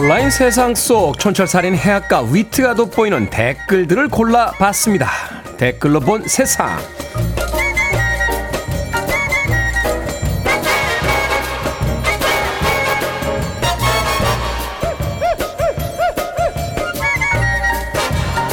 온라인 0.06 0.30
세상 0.30 0.76
속 0.76 1.18
촌철살인 1.18 1.76
해악과 1.76 2.22
위트가 2.32 2.76
돋보이는 2.76 3.32
댓글들을 3.32 4.10
골라봤습니다. 4.10 5.10
댓글로 5.58 6.00
본 6.00 6.28
세상. 6.28 6.78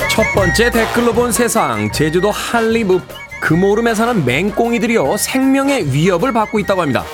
첫 0.09 0.23
번째 0.35 0.71
댓글로 0.71 1.13
본 1.13 1.33
세상. 1.33 1.93
제주도 1.93 2.31
한리읍 2.31 3.03
금오름에 3.43 3.95
사는 3.95 4.25
맹꽁이들이요 4.25 5.19
생명의 5.19 5.93
위협을 5.93 6.33
받고 6.33 6.61
있다고 6.61 6.81
합니다. 6.81 7.05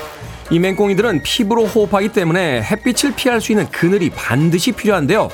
이 0.50 0.58
맹꽁이들은 0.58 1.22
피부로 1.22 1.66
호흡하기 1.66 2.08
때문에 2.08 2.62
햇빛을 2.62 3.14
피할 3.14 3.40
수 3.40 3.52
있는 3.52 3.68
그늘이 3.70 4.10
반드시 4.10 4.72
필요한데요. 4.72 5.28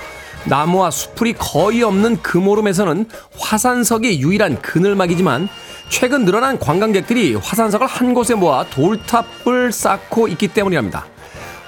나무와 0.44 0.90
수풀이 0.90 1.34
거의 1.34 1.82
없는 1.82 2.20
금오름에서는 2.20 3.06
화산석이 3.38 4.20
유일한 4.20 4.60
그늘막이지만 4.60 5.48
최근 5.88 6.24
늘어난 6.24 6.58
관광객들이 6.58 7.34
화산석을 7.34 7.86
한 7.86 8.12
곳에 8.12 8.34
모아 8.34 8.64
돌탑을 8.64 9.72
쌓고 9.72 10.28
있기 10.28 10.48
때문이랍니다. 10.48 11.06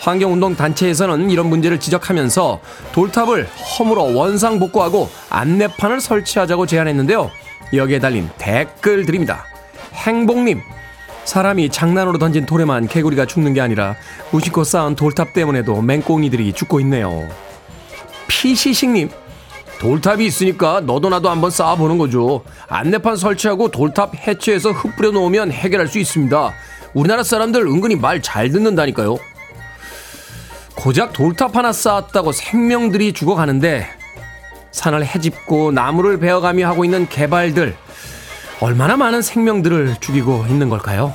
환경운동 0.01 0.57
단체에서는 0.57 1.31
이런 1.31 1.49
문제를 1.49 1.81
지적하면서 1.81 2.61
돌탑을 2.93 3.47
허물어 3.47 4.03
원상복구하고 4.03 5.09
안내판을 5.31 6.01
설치하자고 6.01 6.67
제안했는데요. 6.67 7.31
여기에 7.73 7.99
달린 8.01 8.29
댓글 8.39 9.07
드립니다. 9.07 9.45
행복님, 9.95 10.61
사람이 11.27 11.71
장난으로 11.71 12.19
던진 12.19 12.47
돌에만 12.47 12.87
개구리가 12.87 13.27
죽는 13.27 13.53
게 13.53 13.61
아니라 13.61 13.97
무심코 14.31 14.65
쌓은 14.65 14.95
돌탑 14.95 15.35
때문에도 15.35 15.83
맹꽁이들이 15.83 16.53
죽고 16.53 16.81
있네요. 16.81 17.29
피시식님, 18.29 19.11
돌탑이 19.81 20.25
있으니까 20.25 20.81
너도 20.81 21.09
나도 21.09 21.29
한번 21.29 21.51
쌓아보는 21.51 21.99
거죠. 21.99 22.45
안내판 22.69 23.17
설치하고 23.17 23.71
돌탑 23.71 24.15
해체해서 24.27 24.71
흩뿌려 24.71 25.11
놓으면 25.11 25.51
해결할 25.51 25.89
수 25.89 25.99
있습니다. 25.99 26.53
우리나라 26.95 27.23
사람들 27.25 27.61
은근히 27.67 27.97
말 27.97 28.23
잘 28.23 28.51
듣는다니까요. 28.51 29.19
고작 30.77 31.13
돌탑 31.13 31.57
하나 31.57 31.73
쌓았다고 31.73 32.33
생명들이 32.33 33.13
죽어가는데 33.13 33.89
산을 34.71 35.05
헤집고 35.05 35.73
나무를 35.73 36.19
베어가며 36.19 36.69
하고 36.69 36.85
있는 36.85 37.09
개발들 37.09 37.75
얼마나 38.61 38.97
많은 38.97 39.21
생명들을 39.21 39.97
죽이고 40.01 40.47
있는 40.49 40.71
걸까요? 40.71 41.15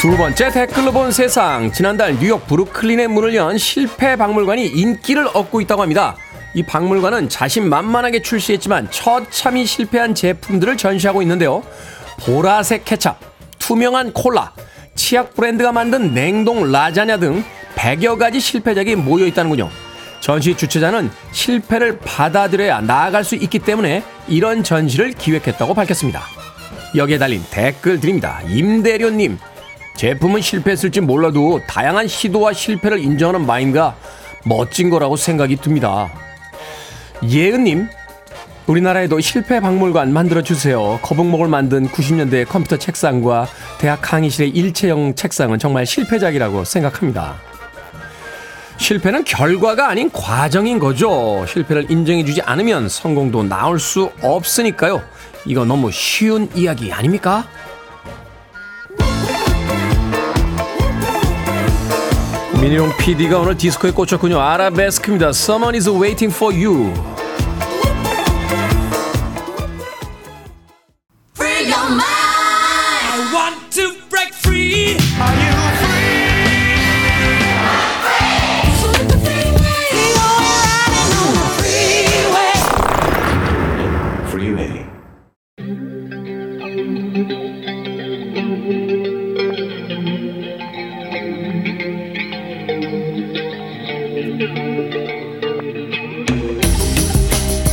두 0.00 0.16
번째 0.16 0.50
댓글로 0.52 0.92
본 0.92 1.10
세상. 1.10 1.72
지난달 1.72 2.16
뉴욕 2.20 2.46
브루클린의 2.46 3.08
문을 3.08 3.34
연 3.34 3.58
실패 3.58 4.14
박물관이 4.14 4.64
인기를 4.64 5.26
얻고 5.34 5.60
있다고 5.60 5.82
합니다. 5.82 6.14
이 6.54 6.62
박물관은 6.62 7.28
자신만만하게 7.28 8.22
출시했지만 8.22 8.92
처참히 8.92 9.66
실패한 9.66 10.14
제품들을 10.14 10.76
전시하고 10.76 11.20
있는데요. 11.22 11.64
보라색 12.20 12.84
케찹, 12.84 13.14
투명한 13.58 14.12
콜라, 14.12 14.52
치약 14.94 15.34
브랜드가 15.34 15.72
만든 15.72 16.14
냉동 16.14 16.70
라자냐 16.70 17.18
등 17.18 17.44
100여 17.74 18.18
가지 18.18 18.38
실패작이 18.38 18.94
모여 18.94 19.26
있다는군요. 19.26 19.68
전시 20.20 20.56
주최자는 20.56 21.10
실패를 21.32 21.98
받아들여야 21.98 22.80
나아갈 22.80 23.24
수 23.24 23.34
있기 23.36 23.58
때문에 23.60 24.02
이런 24.26 24.62
전시를 24.62 25.12
기획했다고 25.12 25.74
밝혔습니다. 25.74 26.22
여기에 26.96 27.18
달린 27.18 27.42
댓글 27.50 28.00
드립니다. 28.00 28.40
임대료님, 28.48 29.38
제품은 29.96 30.40
실패했을지 30.40 31.00
몰라도 31.00 31.60
다양한 31.66 32.08
시도와 32.08 32.52
실패를 32.52 32.98
인정하는 32.98 33.46
마인드가 33.46 33.96
멋진 34.44 34.90
거라고 34.90 35.16
생각이 35.16 35.56
듭니다. 35.56 36.08
예은님, 37.22 37.88
우리나라에도 38.66 39.18
실패 39.20 39.60
박물관 39.60 40.12
만들어주세요. 40.12 41.00
거북목을 41.02 41.48
만든 41.48 41.88
90년대 41.88 42.46
컴퓨터 42.46 42.76
책상과 42.76 43.48
대학 43.78 44.00
강의실의 44.02 44.50
일체형 44.50 45.14
책상은 45.14 45.58
정말 45.58 45.86
실패작이라고 45.86 46.64
생각합니다. 46.64 47.36
실패는 48.78 49.24
결과가 49.24 49.88
아닌 49.88 50.10
과정인 50.10 50.78
거죠. 50.78 51.44
실패를 51.46 51.90
인정해주지 51.90 52.42
않으면 52.42 52.88
성공도 52.88 53.42
나올 53.42 53.78
수 53.78 54.10
없으니까요. 54.22 55.02
이거 55.44 55.64
너무 55.64 55.90
쉬운 55.90 56.48
이야기 56.54 56.92
아닙니까? 56.92 57.44
민용 62.60 62.94
PD가 62.96 63.38
오늘 63.38 63.56
디스코에 63.56 63.92
꽂혔군요. 63.92 64.40
아라베스크입니다. 64.40 65.28
Someone 65.28 65.76
is 65.76 65.88
waiting 65.88 66.34
for 66.34 66.54
you. 66.54 66.92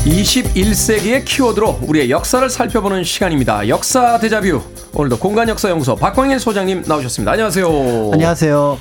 (21세기의) 0.06 1.26
키워드로 1.26 1.80
우리의 1.84 2.10
역사를 2.10 2.50
살펴보는 2.50 3.04
시간입니다 3.04 3.68
역사 3.68 4.18
대자뷰 4.18 4.62
오늘도 4.94 5.20
공간역사연구소 5.20 5.96
박광일 5.98 6.40
소장님 6.40 6.84
나오셨습니다 6.88 7.34
안녕하세요 7.34 8.12
안녕하세요. 8.14 8.80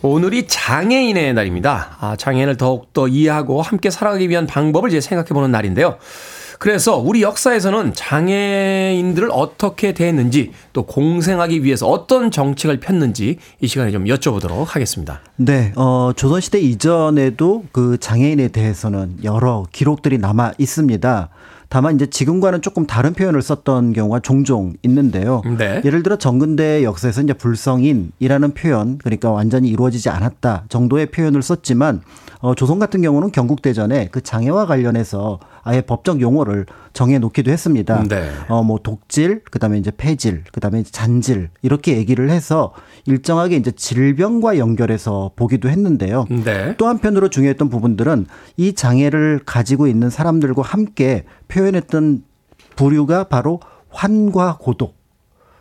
오늘이 0.00 0.46
장애인의 0.46 1.34
날입니다. 1.34 1.96
아, 1.98 2.14
장애인을 2.14 2.56
더욱더 2.56 3.08
이해하고 3.08 3.62
함께 3.62 3.90
살아가기 3.90 4.28
위한 4.28 4.46
방법을 4.46 4.90
이제 4.90 5.00
생각해보는 5.00 5.50
날인데요. 5.50 5.98
그래서 6.58 6.96
우리 6.96 7.22
역사에서는 7.22 7.94
장애인들을 7.94 9.30
어떻게 9.32 9.92
대했는지 9.92 10.52
또 10.72 10.84
공생하기 10.84 11.62
위해서 11.64 11.86
어떤 11.86 12.30
정책을 12.30 12.80
폈는지 12.80 13.38
이 13.60 13.66
시간에 13.66 13.90
좀 13.90 14.04
여쭤보도록 14.04 14.66
하겠습니다. 14.66 15.20
네, 15.36 15.72
어, 15.76 16.12
조선시대 16.14 16.60
이전에도 16.60 17.64
그 17.72 17.96
장애인에 17.98 18.48
대해서는 18.48 19.18
여러 19.22 19.64
기록들이 19.70 20.18
남아 20.18 20.52
있습니다. 20.58 21.28
다만 21.68 21.94
이제 21.94 22.06
지금과는 22.06 22.62
조금 22.62 22.86
다른 22.86 23.12
표현을 23.12 23.42
썼던 23.42 23.92
경우가 23.92 24.20
종종 24.20 24.72
있는데요. 24.82 25.42
네. 25.58 25.82
예를 25.84 26.02
들어 26.02 26.16
정근대 26.16 26.82
역사에서 26.82 27.22
이제 27.22 27.34
불성인이라는 27.34 28.54
표현, 28.54 28.98
그러니까 28.98 29.30
완전히 29.30 29.68
이루어지지 29.68 30.08
않았다 30.08 30.64
정도의 30.70 31.10
표현을 31.10 31.42
썼지만 31.42 32.00
어, 32.40 32.54
조선 32.54 32.78
같은 32.78 33.02
경우는 33.02 33.32
경국대전에 33.32 34.08
그 34.10 34.20
장애와 34.20 34.66
관련해서 34.66 35.40
아예 35.62 35.80
법적 35.80 36.20
용어를 36.20 36.66
정해 36.92 37.18
놓기도 37.18 37.50
했습니다. 37.50 38.04
네. 38.08 38.30
어, 38.48 38.62
뭐 38.62 38.78
독질, 38.82 39.42
그 39.50 39.58
다음에 39.58 39.78
이제 39.78 39.90
폐질, 39.96 40.44
그 40.52 40.60
다음에 40.60 40.82
잔질, 40.82 41.50
이렇게 41.62 41.96
얘기를 41.96 42.30
해서 42.30 42.72
일정하게 43.06 43.56
이제 43.56 43.70
질병과 43.70 44.58
연결해서 44.58 45.32
보기도 45.36 45.68
했는데요. 45.68 46.26
네. 46.44 46.76
또 46.76 46.86
한편으로 46.86 47.28
중요했던 47.28 47.68
부분들은 47.68 48.26
이 48.56 48.74
장애를 48.74 49.40
가지고 49.44 49.86
있는 49.86 50.10
사람들과 50.10 50.62
함께 50.62 51.24
표현했던 51.48 52.22
부류가 52.76 53.24
바로 53.24 53.60
환과 53.90 54.58
고독. 54.60 54.97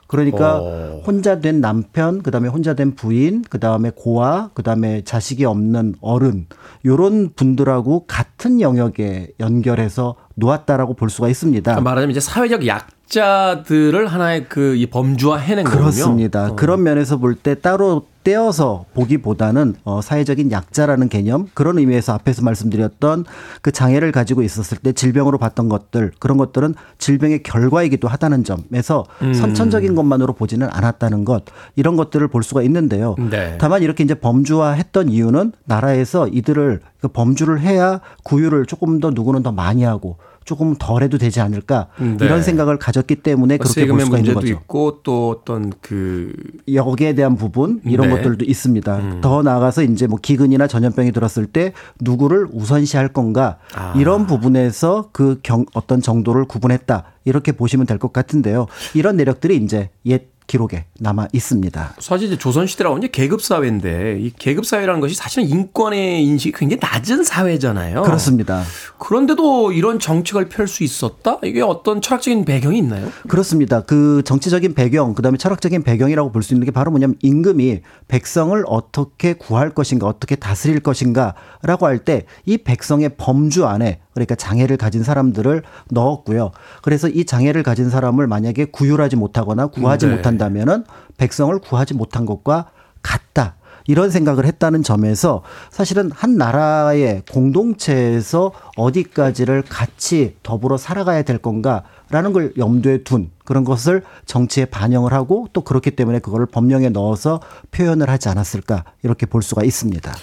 그러니까 0.08 0.60
어. 0.62 1.02
혼자 1.06 1.40
된 1.40 1.62
남편, 1.62 2.24
그다음에 2.24 2.48
혼자 2.48 2.74
된 2.74 2.96
부인, 2.96 3.44
그다음에 3.44 3.92
고아, 3.96 4.50
그다음에 4.54 5.04
자식이 5.04 5.46
없는 5.46 5.96
어른 6.02 6.48
요런 6.86 7.34
분들하고 7.36 8.06
같은 8.08 8.62
영역에 8.62 9.30
연결해서 9.40 10.16
놓았다라고 10.36 10.94
볼 10.96 11.10
수가 11.10 11.28
있습니다. 11.28 11.72
그러니까 11.72 11.82
말하자면 11.82 12.12
이제 12.12 12.20
사회적 12.20 12.66
약 12.68 12.88
자들을 13.08 14.08
하나의 14.08 14.46
그이 14.50 14.86
범주화 14.88 15.38
해낸 15.38 15.64
거군요. 15.64 15.82
그렇습니다. 15.82 16.52
어. 16.52 16.56
그런 16.56 16.84
면에서 16.84 17.18
볼 17.18 17.36
때 17.36 17.56
따로 17.56 18.04
떼어서 18.24 18.84
보기보다는 18.94 19.76
어, 19.86 20.02
사회적인 20.02 20.52
약자라는 20.52 21.08
개념 21.08 21.48
그런 21.54 21.78
의미에서 21.78 22.14
앞에서 22.14 22.42
말씀드렸던 22.42 23.24
그 23.62 23.72
장애를 23.72 24.12
가지고 24.12 24.42
있었을 24.42 24.80
때 24.80 24.92
질병으로 24.92 25.38
봤던 25.38 25.70
것들 25.70 26.12
그런 26.20 26.38
것들은 26.38 26.76
질병의 26.98 27.44
결과이기도 27.44 28.10
하다는 28.10 28.44
점에서 28.44 29.06
음. 29.22 29.34
선천적인 29.34 29.96
것만으로 29.96 30.34
보지는 30.34 30.68
않았다는 30.70 31.24
것 31.24 31.46
이런 31.78 31.96
것들을 31.96 32.28
볼 32.28 32.44
수가 32.44 32.64
있는데요. 32.64 33.16
네. 33.30 33.56
다만 33.60 33.82
이렇게 33.82 34.04
이제 34.04 34.14
범주화했던 34.16 35.08
이유는 35.08 35.54
나라에서 35.64 36.28
이들을 36.28 36.82
그 37.00 37.08
범주를 37.08 37.62
해야 37.62 38.02
구유를 38.24 38.66
조금 38.66 39.00
더 39.00 39.12
누구는 39.12 39.44
더 39.44 39.54
많이 39.54 39.84
하고 39.84 40.18
조금 40.48 40.76
덜 40.80 41.04
해도 41.04 41.18
되지 41.18 41.42
않을까 41.42 41.88
네. 42.00 42.16
이런 42.22 42.42
생각을 42.42 42.80
가졌기 42.80 43.18
때문에 43.18 43.58
그렇게 43.58 43.86
볼 43.86 44.00
수가 44.00 44.18
있는 44.20 44.34
거죠. 44.34 44.48
있고 44.48 45.02
또 45.04 45.30
어떤 45.30 45.74
그 45.82 46.32
여기에 46.74 47.16
대한 47.16 47.36
부분 47.36 47.82
이런 47.84 48.08
네. 48.08 48.16
것들도 48.16 48.46
있습니다. 48.46 49.20
더 49.22 49.44
나아가서 49.44 49.84
이제 49.84 50.08
뭐 50.08 50.18
기근이나 50.22 50.68
전염병이 50.68 51.12
들었을 51.12 51.48
때 51.48 51.74
누구를 52.00 52.48
우선시할 52.54 53.10
건가 53.10 53.58
아. 53.76 53.94
이런 53.98 54.26
부분에서 54.26 55.10
그 55.12 55.42
경, 55.44 55.66
어떤 55.74 56.02
정도를 56.02 56.46
구분했다 56.46 57.04
이렇게 57.26 57.52
보시면 57.52 57.86
될 57.86 57.98
것 57.98 58.14
같은데요. 58.14 58.68
이런 58.94 59.18
내력들이 59.18 59.58
이제 59.58 59.90
옛 60.06 60.30
기록에 60.48 60.86
남아 61.00 61.28
있습니다. 61.34 61.96
사실 62.00 62.28
이제 62.28 62.38
조선시대라고 62.38 62.98
이제 63.00 63.10
계급사회인데 63.12 64.20
이 64.22 64.32
계급사회라는 64.38 65.02
것이 65.02 65.14
사실은 65.14 65.48
인권의 65.50 66.24
인식이 66.26 66.58
굉장히 66.58 66.80
낮은 66.82 67.24
사회잖아요. 67.24 68.04
그렇습니다. 68.04 68.64
그런데도 68.98 69.74
이런 69.74 70.00
정책을 70.00 70.50
펼 70.50 70.68
수 70.68 70.84
있었다? 70.84 71.40
이게 71.44 71.62
어떤 71.62 72.02
철학적인 72.02 72.44
배경이 72.46 72.78
있나요? 72.80 73.10
그렇습니다. 73.30 73.82
그 73.82 74.22
정치적인 74.26 74.74
배경, 74.74 75.14
그 75.14 75.22
다음에 75.22 75.38
철학적인 75.38 75.84
배경이라고 75.84 76.32
볼 76.32 76.44
수 76.44 76.54
있는 76.54 76.66
게 76.66 76.72
바로 76.72 76.92
뭐냐면 76.92 77.16
임금이 77.22 77.82
백성을 78.08 78.62
어떻게 78.68 79.34
구할 79.34 79.70
것인가, 79.72 80.08
어떻게 80.08 80.36
다스릴 80.36 80.80
것인가라고 80.82 81.86
할 81.86 82.00
때 82.00 82.26
이 82.46 82.58
백성의 82.58 83.12
범주 83.18 83.66
안에 83.66 84.00
그러니까 84.18 84.36
장애를 84.36 84.78
가진 84.78 85.04
사람들을 85.04 85.62
넣었고요. 85.92 86.52
그래서 86.82 87.08
이 87.08 87.26
장애를 87.26 87.62
가진 87.62 87.90
사람을 87.90 88.26
만약에 88.28 88.66
구휼하지 88.66 89.16
못하거나 89.16 89.68
구하지 89.68 90.08
네. 90.08 90.16
못한다면은 90.16 90.86
백성을 91.18 91.58
구하지 91.60 91.94
못한 91.94 92.26
것과 92.26 92.72
같다. 93.04 93.56
이런 93.90 94.10
생각을 94.10 94.46
했다는 94.46 94.84
점에서 94.84 95.44
사실은 95.70 96.12
한 96.14 96.36
나라의 96.36 97.24
공동체에서 97.32 98.52
어디까지를 98.76 99.64
같이 99.70 100.36
더불어 100.44 100.78
살아가야 100.78 101.22
될 101.22 101.38
건가라는 101.38 102.34
걸 102.34 102.54
염두에 102.58 103.04
둔 103.04 103.32
그런 103.46 103.64
것을 103.64 104.04
정치에 104.26 104.66
반영을 104.66 105.14
하고 105.14 105.48
또 105.54 105.62
그렇기 105.62 105.92
때문에 105.92 106.20
그거를 106.20 106.48
법령에 106.48 106.90
넣어서 106.90 107.40
표현을 107.72 108.10
하지 108.10 108.28
않았을까 108.28 108.84
이렇게 109.04 109.26
볼 109.26 109.42
수가 109.42 109.64
있습니다. 109.64 110.14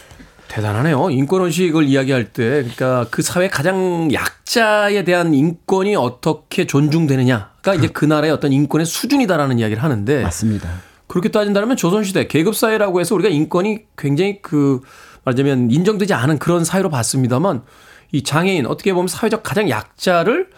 대단하네요. 0.48 1.10
인권의식을 1.10 1.84
이야기할 1.84 2.32
때, 2.32 2.44
그러니까 2.44 3.06
그 3.10 3.22
사회 3.22 3.48
가장 3.48 4.10
약자에 4.12 5.04
대한 5.04 5.34
인권이 5.34 5.96
어떻게 5.96 6.66
존중되느냐가 6.66 7.74
이제 7.74 7.88
그 7.88 8.04
나라의 8.04 8.32
어떤 8.32 8.52
인권의 8.52 8.86
수준이다라는 8.86 9.58
이야기를 9.58 9.82
하는데, 9.82 10.22
맞습니다. 10.22 10.68
그렇게 11.06 11.28
따진다면 11.28 11.76
조선시대 11.76 12.28
계급사회라고 12.28 13.00
해서 13.00 13.14
우리가 13.14 13.28
인권이 13.28 13.80
굉장히 13.96 14.40
그 14.42 14.80
말하자면 15.24 15.70
인정되지 15.70 16.14
않은 16.14 16.38
그런 16.38 16.64
사회로 16.64 16.90
봤습니다만 16.90 17.62
이 18.12 18.22
장애인 18.22 18.66
어떻게 18.66 18.92
보면 18.92 19.08
사회적 19.08 19.42
가장 19.42 19.68
약자를 19.68 20.50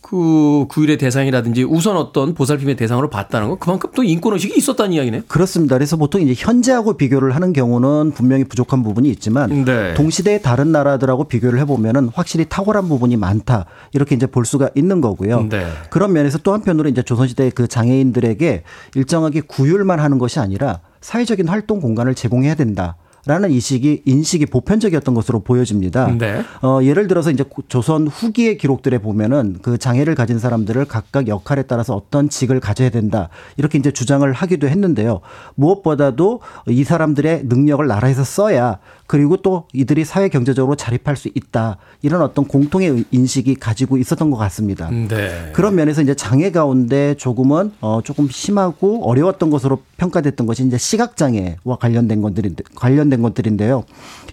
그 0.00 0.66
구일의 0.68 0.98
대상이라든지 0.98 1.62
우선 1.62 1.96
어떤 1.96 2.34
보살핌의 2.34 2.76
대상으로 2.76 3.10
봤다는 3.10 3.48
건 3.50 3.58
그만큼 3.58 3.90
또 3.94 4.02
인권 4.02 4.32
의식이 4.32 4.54
있었다는 4.56 4.92
이야기네요. 4.92 5.22
그렇습니다. 5.28 5.76
그래서 5.76 5.96
보통 5.96 6.22
이제 6.22 6.34
현재하고 6.36 6.94
비교를 6.94 7.34
하는 7.34 7.52
경우는 7.52 8.12
분명히 8.12 8.44
부족한 8.44 8.82
부분이 8.82 9.08
있지만 9.10 9.64
네. 9.64 9.94
동시대의 9.94 10.42
다른 10.42 10.72
나라들하고 10.72 11.24
비교를 11.24 11.60
해보면은 11.60 12.10
확실히 12.14 12.46
탁월한 12.48 12.88
부분이 12.88 13.16
많다 13.16 13.66
이렇게 13.92 14.14
이제 14.16 14.26
볼 14.26 14.46
수가 14.46 14.70
있는 14.74 15.00
거고요. 15.00 15.48
네. 15.48 15.66
그런 15.90 16.12
면에서 16.12 16.38
또 16.38 16.52
한편으로 16.54 16.88
이제 16.88 17.02
조선시대 17.02 17.50
그 17.50 17.68
장애인들에게 17.68 18.62
일정하게 18.94 19.42
구휼만 19.42 20.00
하는 20.00 20.18
것이 20.18 20.40
아니라 20.40 20.80
사회적인 21.02 21.48
활동 21.48 21.80
공간을 21.80 22.14
제공해야 22.14 22.54
된다. 22.54 22.96
라는 23.26 23.50
이식이 23.50 24.02
인식이 24.06 24.46
보편적이었던 24.46 25.14
것으로 25.14 25.40
보여집니다. 25.40 26.06
네. 26.18 26.42
어, 26.62 26.80
예를 26.82 27.06
들어서 27.06 27.30
이제 27.30 27.44
조선 27.68 28.06
후기의 28.06 28.56
기록들에 28.56 28.98
보면은 28.98 29.58
그 29.62 29.76
장애를 29.78 30.14
가진 30.14 30.38
사람들을 30.38 30.84
각각 30.86 31.28
역할에 31.28 31.62
따라서 31.62 31.94
어떤 31.94 32.28
직을 32.28 32.60
가져야 32.60 32.90
된다 32.90 33.28
이렇게 33.56 33.78
이제 33.78 33.90
주장을 33.92 34.30
하기도 34.32 34.68
했는데요. 34.68 35.20
무엇보다도 35.54 36.40
이 36.68 36.84
사람들의 36.84 37.42
능력을 37.44 37.86
나라에서 37.86 38.24
써야 38.24 38.78
그리고 39.10 39.36
또 39.38 39.64
이들이 39.72 40.04
사회 40.04 40.28
경제적으로 40.28 40.76
자립할 40.76 41.16
수 41.16 41.28
있다 41.34 41.78
이런 42.00 42.22
어떤 42.22 42.44
공통의 42.44 43.06
인식이 43.10 43.56
가지고 43.56 43.98
있었던 43.98 44.30
것 44.30 44.36
같습니다. 44.36 44.88
네. 44.88 45.50
그런 45.52 45.74
면에서 45.74 46.00
이제 46.00 46.14
장애 46.14 46.52
가운데 46.52 47.16
조금은 47.16 47.72
어 47.80 48.02
조금 48.04 48.28
심하고 48.28 49.04
어려웠던 49.10 49.50
것으로 49.50 49.82
평가됐던 49.96 50.46
것이 50.46 50.64
이제 50.64 50.78
시각 50.78 51.16
장애와 51.16 51.78
관련된 51.80 52.22
것들인데 52.22 52.62
관련된 52.76 53.20
것들인데요. 53.20 53.82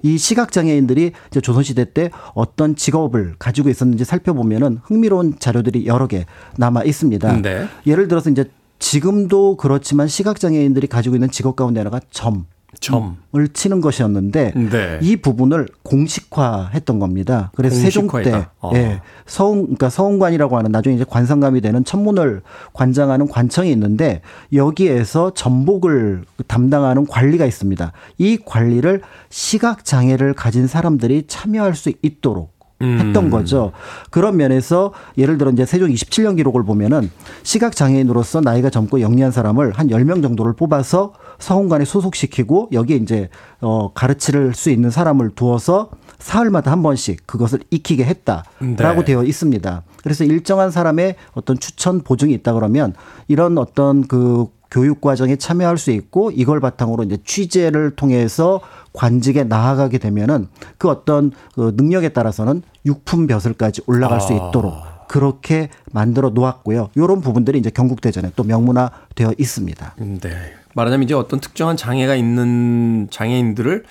이 0.04 0.20
시각 0.20 0.52
장애인들이 0.52 1.14
이제 1.32 1.42
조선 1.42 1.64
시대 1.64 1.92
때 1.92 2.12
어떤 2.36 2.76
직업을 2.76 3.34
가지고 3.40 3.70
있었는지 3.70 4.06
살펴보면은 4.06 4.78
흥미로운 4.84 5.40
자료들이 5.40 5.88
여러 5.88 6.06
개 6.06 6.28
남아 6.58 6.84
있습니다. 6.84 7.42
네. 7.42 7.68
예를 7.88 8.08
들어서 8.08 8.30
이제 8.30 8.46
지금도 8.78 9.58
그렇지만 9.58 10.08
시각 10.08 10.40
장애인들이 10.40 10.86
가지고 10.86 11.16
있는 11.16 11.32
직업 11.32 11.56
가운데 11.56 11.80
하나가 11.80 12.00
점. 12.12 12.46
점. 12.80 13.18
을 13.36 13.48
치는 13.50 13.82
것이었는데 13.82 14.54
네. 14.56 15.00
이 15.02 15.16
부분을 15.18 15.68
공식화했던 15.84 17.00
겁니다. 17.00 17.52
그래서 17.56 17.76
세종 17.76 18.04
때 18.04 18.08
공식화했다. 18.08 18.52
어. 18.62 18.72
예, 18.74 19.02
서웅 19.26 19.64
그러니까 19.64 19.90
서웅관이라고 19.90 20.58
하는 20.58 20.72
나중에 20.72 20.96
이제 20.96 21.06
관상감이 21.08 21.62
되는 21.62 21.84
천문을 21.84 22.42
관장하는 22.74 23.28
관청이 23.28 23.72
있는데 23.72 24.22
여기에서 24.54 25.34
전복을 25.34 26.24
담당하는 26.48 27.06
관리가 27.06 27.46
있습니다. 27.46 27.92
이 28.18 28.40
관리를 28.44 29.02
시각 29.30 29.86
장애를 29.86 30.34
가진 30.34 30.68
사람들이 30.68 31.26
참여할 31.28 31.76
수 31.76 31.92
있도록 32.02 32.58
했던 32.82 33.26
음. 33.26 33.30
거죠. 33.30 33.72
그런 34.12 34.38
면에서 34.38 34.94
예를 35.18 35.38
들어 35.38 35.50
이제 35.52 35.66
세종 35.66 35.90
27년 35.90 36.38
기록을 36.38 36.64
보면은 36.64 37.10
시각 37.42 37.76
장애인으로서 37.76 38.42
나이가 38.42 38.70
젊고 38.70 39.02
영리한 39.02 39.32
사람을 39.32 39.72
한 39.72 39.88
10명 39.88 40.22
정도를 40.22 40.54
뽑아서 40.54 41.14
서훈관에 41.40 41.86
소속시키고 41.86 42.70
여기에 42.72 42.98
이제 42.98 43.30
어 43.62 43.92
가르칠 43.94 44.54
수 44.54 44.70
있는 44.70 44.90
사람을 44.90 45.32
두어서 45.32 45.90
사흘마다 46.20 46.72
한 46.72 46.82
번씩 46.82 47.28
그것을 47.28 47.60
익히게 47.70 48.04
했다라고 48.06 49.02
네. 49.02 49.06
되어 49.06 49.24
있습니다. 49.24 49.84
그래서 50.04 50.24
일정한 50.24 50.72
사람의 50.72 51.16
어떤 51.34 51.60
추천 51.60 52.02
보증이 52.02 52.34
있다 52.34 52.54
그러면 52.54 52.94
이런 53.28 53.58
어떤 53.58 54.08
그 54.08 54.48
교육 54.70 55.00
과정에 55.02 55.36
참여할 55.36 55.78
수 55.78 55.92
있고 55.92 56.32
이걸 56.32 56.60
바탕으로 56.60 57.04
이제 57.04 57.18
취재를 57.24 57.92
통해서 57.96 58.60
관직에 58.94 59.44
나아가게 59.44 59.98
되면은 59.98 60.48
그 60.78 60.90
어떤 60.90 61.32
그 61.56 61.74
능력에 61.76 62.10
따라서는 62.10 62.64
육품 62.86 63.28
벼슬까지 63.28 63.82
올라갈 63.86 64.20
수 64.20 64.34
있도록 64.34 64.74
그렇게 65.08 65.70
만들어 65.92 66.30
놓았고요. 66.30 66.90
이런 66.96 67.22
부분들이 67.22 67.60
이제 67.60 67.70
경국대전에 67.70 68.32
또 68.36 68.44
명문화되어 68.44 69.34
있습니다. 69.38 69.96
네. 69.98 70.30
말하자면 70.78 71.04
이제 71.04 71.14
어떤 71.14 71.40
특정한 71.40 71.76
장애가 71.76 72.16
있는 72.16 73.08
장애인들을 73.10 73.84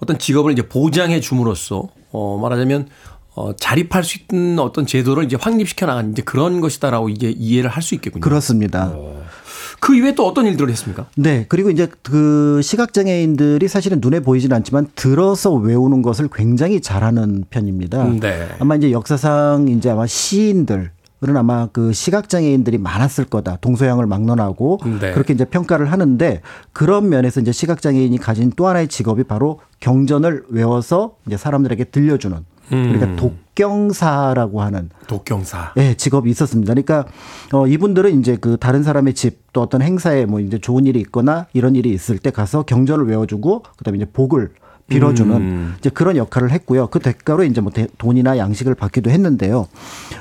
어떤 0.00 0.18
직업을 0.18 0.52
이제 0.52 0.62
보장해 0.68 1.20
줌으로써 1.20 1.88
어 2.12 2.38
말하자면 2.40 2.88
어 3.34 3.56
자립할 3.56 4.04
수 4.04 4.18
있는 4.30 4.58
어떤 4.60 4.86
제도를 4.86 5.24
이제 5.24 5.36
확립시켜 5.40 5.86
나간 5.86 6.12
이제 6.12 6.22
그런 6.22 6.60
것이다라고 6.60 7.08
이제 7.08 7.34
이해를 7.36 7.70
할 7.70 7.82
수 7.82 7.94
있겠군요. 7.96 8.20
그렇습니다. 8.20 8.94
그 9.80 9.94
이외에 9.96 10.14
또 10.14 10.26
어떤 10.26 10.46
일들을 10.46 10.70
했습니까? 10.70 11.06
네. 11.16 11.44
그리고 11.48 11.68
이제 11.70 11.88
그 12.02 12.60
시각장애인들이 12.62 13.66
사실은 13.68 13.98
눈에 14.00 14.20
보이지는 14.20 14.56
않지만 14.56 14.86
들어서 14.94 15.52
외우는 15.52 16.00
것을 16.02 16.28
굉장히 16.32 16.80
잘하는 16.80 17.44
편입니다. 17.50 18.04
네. 18.20 18.48
아마 18.60 18.76
이제 18.76 18.92
역사상 18.92 19.68
이제 19.68 19.90
아마 19.90 20.06
시인들 20.06 20.90
은 21.28 21.36
아마 21.36 21.68
그 21.72 21.92
시각장애인들이 21.92 22.78
많았을 22.78 23.24
거다. 23.24 23.56
동서양을 23.60 24.06
막론하고 24.06 24.80
네. 25.00 25.12
그렇게 25.12 25.32
이제 25.32 25.44
평가를 25.44 25.90
하는데 25.92 26.40
그런 26.72 27.08
면에서 27.08 27.40
이제 27.40 27.50
시각장애인이 27.52 28.16
가진 28.18 28.52
또 28.56 28.66
하나의 28.66 28.88
직업이 28.88 29.24
바로 29.24 29.60
경전을 29.80 30.44
외워서 30.50 31.16
이제 31.26 31.36
사람들에게 31.36 31.84
들려주는 31.84 32.38
그러니까 32.68 33.06
음. 33.06 33.16
독경사라고 33.16 34.62
하는 34.62 34.90
독경사. 35.06 35.72
예, 35.76 35.94
직업이 35.94 36.30
있었습니다. 36.30 36.72
그러니까 36.72 37.04
어 37.52 37.66
이분들은 37.66 38.18
이제 38.20 38.36
그 38.40 38.56
다른 38.58 38.82
사람의 38.82 39.14
집 39.14 39.44
또 39.54 39.62
어떤 39.62 39.82
행사에 39.82 40.26
뭐 40.26 40.40
이제 40.40 40.58
좋은 40.58 40.84
일이 40.84 40.98
있거나 41.00 41.46
이런 41.52 41.76
일이 41.76 41.90
있을 41.92 42.18
때 42.18 42.32
가서 42.32 42.64
경전을 42.64 43.06
외워주고 43.06 43.62
그다음에 43.76 43.98
이제 43.98 44.04
복을 44.12 44.50
빌어주는 44.88 45.32
음. 45.36 45.74
이제 45.78 45.90
그런 45.90 46.16
역할을 46.16 46.50
했고요. 46.50 46.88
그 46.88 46.98
대가로 46.98 47.44
이제 47.44 47.60
뭐 47.60 47.70
대- 47.70 47.86
돈이나 47.96 48.36
양식을 48.36 48.74
받기도 48.74 49.10
했는데요. 49.10 49.68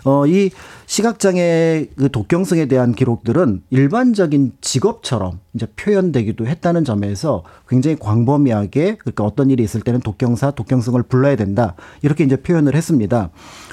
어이 0.06 0.51
시각장애 0.94 1.88
그 1.96 2.12
독경성에 2.12 2.68
대한 2.68 2.94
기록들은 2.94 3.64
일반적인 3.72 4.52
직업처럼 4.62 5.39
이제 5.56 5.66
표현되기도 5.66 6.46
했다는 6.46 6.86
점에서 6.86 7.41
굉장히 7.68 7.98
광범위하게 7.98 8.98
그러니까 8.98 9.24
어떤 9.24 9.50
일이 9.50 9.64
있을 9.64 9.82
때는 9.82 10.02
독경사, 10.02 10.52
독경성을 10.52 11.02
불러야 11.02 11.36
된다 11.36 11.74
이렇게 12.04 12.24
이제 12.24 12.36
표현을 12.36 12.76
했습니다. 12.76 13.32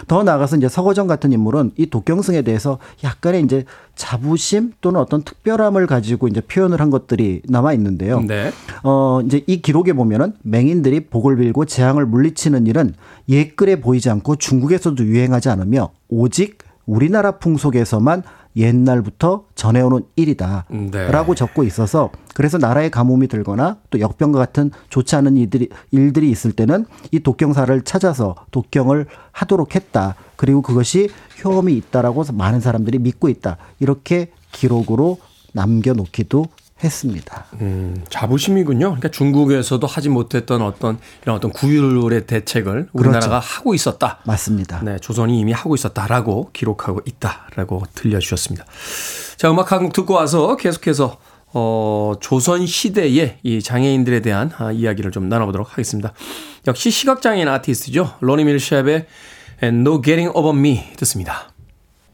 더 0.08 0.22
나아가서 0.22 0.56
이제 0.56 0.70
서거정 0.70 1.08
같은 1.08 1.30
인물은 1.30 1.72
이 1.76 1.90
독경성에 1.90 2.40
대해서 2.40 2.78
약간의 3.04 3.42
이제 3.42 3.66
자부심 3.96 4.72
또는 4.80 4.98
어떤 4.98 5.22
특별함을 5.22 5.86
가지고 5.86 6.26
이제 6.26 6.40
표현을 6.40 6.80
한 6.80 6.88
것들이 6.88 7.42
남아 7.44 7.74
있는데요. 7.74 8.22
네. 8.22 8.50
어, 8.82 9.20
이제 9.26 9.44
이 9.46 9.60
기록에 9.60 9.92
보면은 9.92 10.32
맹인들이 10.40 11.08
복을 11.08 11.36
빌고 11.36 11.66
재앙을 11.66 12.06
물리치는 12.06 12.66
일은 12.66 12.94
옛글에 13.28 13.82
보이지 13.82 14.08
않고 14.08 14.36
중국에서도 14.36 15.04
유행하지 15.04 15.50
않으며 15.50 15.90
오직 16.08 16.69
우리나라 16.90 17.38
풍속에서만 17.38 18.24
옛날부터 18.56 19.44
전해오는 19.54 20.02
일이다. 20.16 20.64
네. 20.68 21.08
라고 21.12 21.36
적고 21.36 21.62
있어서 21.62 22.10
그래서 22.34 22.58
나라에 22.58 22.88
가뭄이 22.88 23.28
들거나 23.28 23.76
또 23.90 24.00
역병과 24.00 24.40
같은 24.40 24.72
좋지 24.88 25.14
않은 25.14 25.36
일들이, 25.36 25.68
일들이 25.92 26.30
있을 26.30 26.50
때는 26.50 26.86
이 27.12 27.20
독경사를 27.20 27.80
찾아서 27.82 28.34
독경을 28.50 29.06
하도록 29.30 29.72
했다. 29.72 30.16
그리고 30.34 30.62
그것이 30.62 31.10
효험이 31.44 31.74
있다라고 31.74 32.24
많은 32.32 32.58
사람들이 32.58 32.98
믿고 32.98 33.28
있다. 33.28 33.56
이렇게 33.78 34.32
기록으로 34.50 35.18
남겨놓기도 35.52 36.46
했습니다. 36.82 37.44
음, 37.60 38.02
자부심이군요. 38.08 38.86
그러니까 38.86 39.08
중국에서도 39.10 39.86
하지 39.86 40.08
못했던 40.08 40.62
어떤 40.62 40.98
이런 41.22 41.36
어떤 41.36 41.50
구휼의 41.52 42.26
대책을 42.26 42.88
우리나라가 42.92 43.26
그렇죠. 43.40 43.46
하고 43.58 43.74
있었다. 43.74 44.18
맞습니다. 44.24 44.80
네, 44.82 44.98
조선이 44.98 45.38
이미 45.38 45.52
하고 45.52 45.74
있었다라고 45.74 46.50
기록하고 46.52 47.00
있다라고 47.04 47.82
들려주셨습니다. 47.94 48.64
자, 49.36 49.50
음악 49.50 49.72
한 49.72 49.80
곡 49.82 49.92
듣고 49.92 50.14
와서 50.14 50.56
계속해서 50.56 51.18
어, 51.52 52.12
조선 52.20 52.64
시대의 52.66 53.38
이 53.42 53.60
장애인들에 53.62 54.20
대한 54.20 54.52
아, 54.58 54.70
이야기를 54.72 55.10
좀 55.10 55.28
나눠보도록 55.28 55.72
하겠습니다. 55.72 56.12
역시 56.68 56.90
시각장애인 56.90 57.48
아티스트죠. 57.48 58.14
로니 58.20 58.44
밀샙의 58.44 59.06
No 59.62 60.00
Getting 60.00 60.30
Over 60.36 60.56
Me 60.56 60.82
듣습니다. 60.96 61.48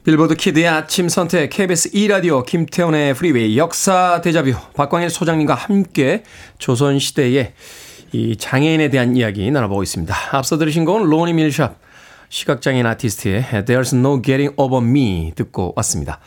빌보드 0.07 0.37
키드의 0.37 0.69
아침 0.69 1.09
선택 1.09 1.51
KBS 1.51 1.91
2라디오 1.91 2.47
김태훈의 2.47 3.13
프리웨이 3.15 3.59
역사 3.59 4.21
데자뷰 4.21 4.55
박광일 4.77 5.11
소장님과 5.11 5.55
함께 5.55 6.23
조선시대의 6.59 7.53
이 8.13 8.37
장애인에 8.37 8.89
대한 8.89 9.17
이야기 9.17 9.51
나눠보고 9.51 9.83
있습니다. 9.83 10.15
앞서 10.31 10.59
들으신 10.59 10.85
건 10.85 11.03
로니 11.11 11.33
밀샙 11.33 11.81
시각장애인 12.29 12.87
아티스트의 12.87 13.47
There's 13.67 13.99
No 13.99 14.23
Getting 14.23 14.55
Over 14.57 14.87
Me 14.87 15.33
듣고 15.35 15.73
왔습니다. 15.75 16.21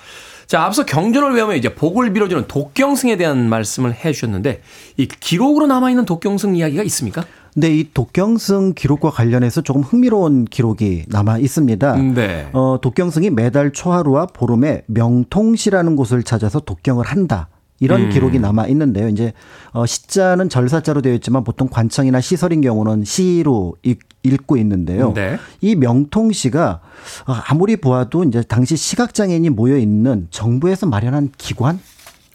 자, 0.46 0.64
앞서 0.64 0.84
경전을 0.84 1.34
외우면 1.36 1.56
이제 1.56 1.74
복을 1.74 2.12
빌어주는 2.12 2.50
독경승에 2.50 3.16
대한 3.16 3.48
말씀을 3.48 3.94
해 3.94 4.12
주셨는데 4.12 4.62
이 4.98 5.08
기록으로 5.08 5.68
남아있는 5.68 6.04
독경승 6.04 6.58
이야기가 6.58 6.84
있습니까? 6.84 7.24
근데 7.54 7.76
이 7.76 7.90
독경승 7.94 8.74
기록과 8.76 9.10
관련해서 9.12 9.62
조금 9.62 9.82
흥미로운 9.82 10.46
기록이 10.46 11.06
남아 11.08 11.40
있습니다. 11.40 11.96
네. 11.98 12.50
어, 12.54 12.78
독경승이 12.82 13.32
매달 13.32 13.72
초하루와 13.74 14.28
보름에 14.28 14.84
명통시라는 14.88 15.96
곳을 15.96 16.24
찾아서 16.24 16.60
독경을 16.60 17.06
한다. 17.06 17.48
이런 17.82 18.04
음. 18.04 18.10
기록이 18.10 18.40
남아 18.40 18.68
있는데요. 18.68 19.08
이제 19.08 19.32
어 19.72 19.86
시자는 19.86 20.50
절사자로 20.50 21.02
되어 21.02 21.14
있지만 21.14 21.46
보통 21.46 21.70
관청이나 21.72 22.20
시설인 22.20 22.60
경우는 22.60 23.06
시로 23.06 23.76
읽- 23.84 24.02
읽고 24.24 24.58
있는데요. 24.58 25.14
네. 25.14 25.38
이 25.62 25.76
명통시가 25.76 26.82
어, 27.26 27.34
아무리 27.48 27.78
보아도 27.78 28.26
이제 28.26 28.42
당시 28.42 28.76
시각 28.76 29.14
장애인이 29.14 29.50
모여 29.52 29.78
있는 29.78 30.28
정부에서 30.30 30.88
마련한 30.88 31.32
기관 31.38 31.80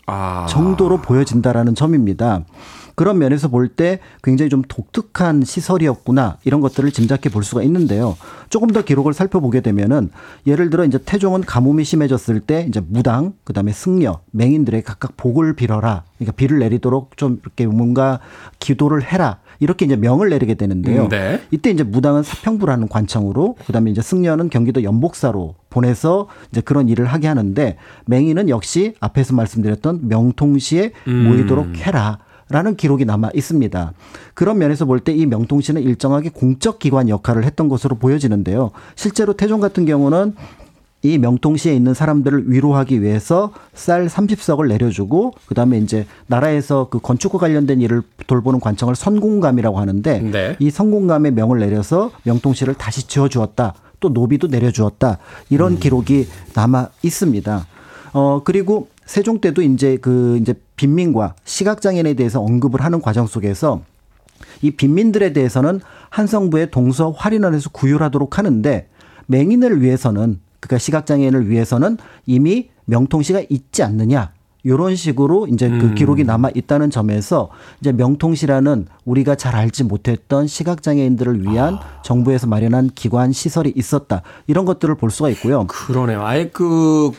아. 0.07 0.47
정도로 0.49 1.03
보여진다라는 1.03 1.75
점입니다. 1.75 2.41
그런 2.95 3.19
면에서 3.19 3.49
볼 3.49 3.69
때 3.75 3.99
굉장히 4.23 4.51
좀 4.51 4.63
독특한 4.69 5.43
시설이었구나 5.43 6.39
이런 6.45 6.61
것들을 6.61 6.91
짐작해 6.93 7.29
볼 7.29 7.43
수가 7.43 7.63
있는데요. 7.65 8.17
조금 8.51 8.69
더 8.69 8.83
기록을 8.83 9.15
살펴보게 9.15 9.63
되면은 9.63 10.11
예를 10.47 10.71
들어 10.71 10.85
이제 10.85 10.99
태종은 11.05 11.41
가뭄이 11.41 11.83
심해졌을 11.85 12.41
때 12.41 12.67
이제 12.69 12.81
무당 12.87 13.33
그다음에 13.45 13.73
승려 13.73 14.21
맹인들의 14.31 14.83
각각 14.83 15.17
복을 15.17 15.55
빌어라. 15.57 16.05
그러니까 16.19 16.37
비를 16.37 16.59
내리도록 16.61 17.17
좀 17.17 17.41
이렇게 17.43 17.67
뭔가 17.67 18.21
기도를 18.61 19.03
해라. 19.03 19.39
이렇게 19.61 19.87
이제 19.87 19.97
명을 19.97 20.31
내리게 20.31 20.55
되는데요. 20.55 21.05
음, 21.05 21.09
네. 21.09 21.41
이때 21.51 21.71
이제 21.71 21.83
무당은 21.85 22.23
사평부라는 22.23 22.89
관청으로 22.89 23.57
그다음에 23.67 23.91
이제 23.91 24.03
승려는 24.03 24.51
경기도 24.51 24.83
연복사로 24.83 25.55
보내서 25.71 26.29
이제 26.51 26.61
그런 26.61 26.89
일을 26.89 27.07
하게 27.07 27.29
하는데 27.29 27.77
맹인은 28.07 28.49
역시 28.49 28.95
앞에서 29.01 29.35
말씀드렸던 29.35 30.09
명통시에 30.09 30.93
음. 31.09 31.25
모이도록 31.25 31.77
해라. 31.79 32.19
라는 32.55 32.77
기록이 32.77 33.05
남아 33.05 33.31
있습니다. 33.35 33.93
그런 34.35 34.59
면에서 34.59 34.85
볼 34.85 35.01
때 35.01 35.13
이 35.13 35.27
명통시는 35.27 35.83
일정하게 35.83 36.29
공적 36.31 36.79
기관 36.79 37.09
역할을 37.09 37.43
했던 37.43 37.69
것으로 37.69 37.97
보여지는데요. 37.97 38.71
실제로 38.95 39.33
태종 39.33 39.59
같은 39.59 39.85
경우는 39.87 40.37
이 41.03 41.19
명통시에 41.19 41.75
있는 41.75 41.95
사람들을 41.95 42.45
위로하기 42.53 43.03
위해서 43.03 43.51
쌀 43.75 44.07
30석을 44.07 44.69
내려주고 44.69 45.33
그다음에 45.47 45.79
이제 45.79 46.07
나라에서 46.29 46.87
그 46.91 47.01
건축과 47.01 47.39
관련된 47.39 47.81
일을 47.81 48.03
돌보는 48.29 48.61
관청을 48.61 48.95
선공감이라고 48.95 49.81
하는데 49.81 50.21
네. 50.21 50.57
이 50.61 50.71
선공감의 50.71 51.33
명을 51.33 51.59
내려서 51.59 52.13
명통시를 52.23 52.75
다시 52.75 53.09
지어 53.09 53.29
주었다. 53.29 53.75
또 53.99 54.11
노비도 54.11 54.47
내려 54.47 54.71
주었다. 54.71 55.19
이런 55.51 55.81
기록이 55.81 56.29
남아 56.55 56.91
있습니다. 57.03 57.67
어 58.13 58.43
그리고 58.45 58.87
세종 59.07 59.41
때도 59.41 59.63
이제 59.63 59.97
그 59.97 60.39
이제 60.41 60.55
빈민과 60.77 61.35
시각장애인에 61.45 62.15
대해서 62.15 62.41
언급을 62.41 62.83
하는 62.83 63.01
과정 63.01 63.27
속에서 63.27 63.83
이 64.63 64.71
빈민들에 64.71 65.33
대해서는 65.33 65.81
한성부의 66.11 66.71
동서 66.71 67.11
활인원에서 67.11 67.71
구휼하도록 67.71 68.39
하는데 68.39 68.89
맹인을 69.27 69.83
위해서는 69.83 70.41
그러니까 70.61 70.79
시각장애인을 70.79 71.51
위해서는 71.51 71.99
이미 72.27 72.71
명통시가 72.87 73.43
있지 73.49 73.83
않느냐. 73.83 74.33
요런 74.67 74.97
식으로 74.97 75.47
이제 75.49 75.69
그 75.69 75.75
음. 75.75 75.95
기록이 75.95 76.25
남아 76.25 76.51
있다는 76.55 76.89
점에서 76.89 77.51
이제 77.81 77.93
명통시라는 77.93 78.87
우리가 79.05 79.35
잘 79.35 79.55
알지 79.55 79.85
못했던 79.85 80.47
시각장애인들을 80.47 81.43
위한 81.43 81.79
정부에서 82.03 82.47
마련한 82.47 82.91
기관 82.95 83.33
시설이 83.33 83.75
있었다. 83.77 84.23
이런 84.47 84.65
것들을 84.65 84.95
볼 84.95 85.11
수가 85.11 85.29
있고요. 85.31 85.67
그러네요. 85.67 86.25
아예 86.25 86.49
그 86.49 87.11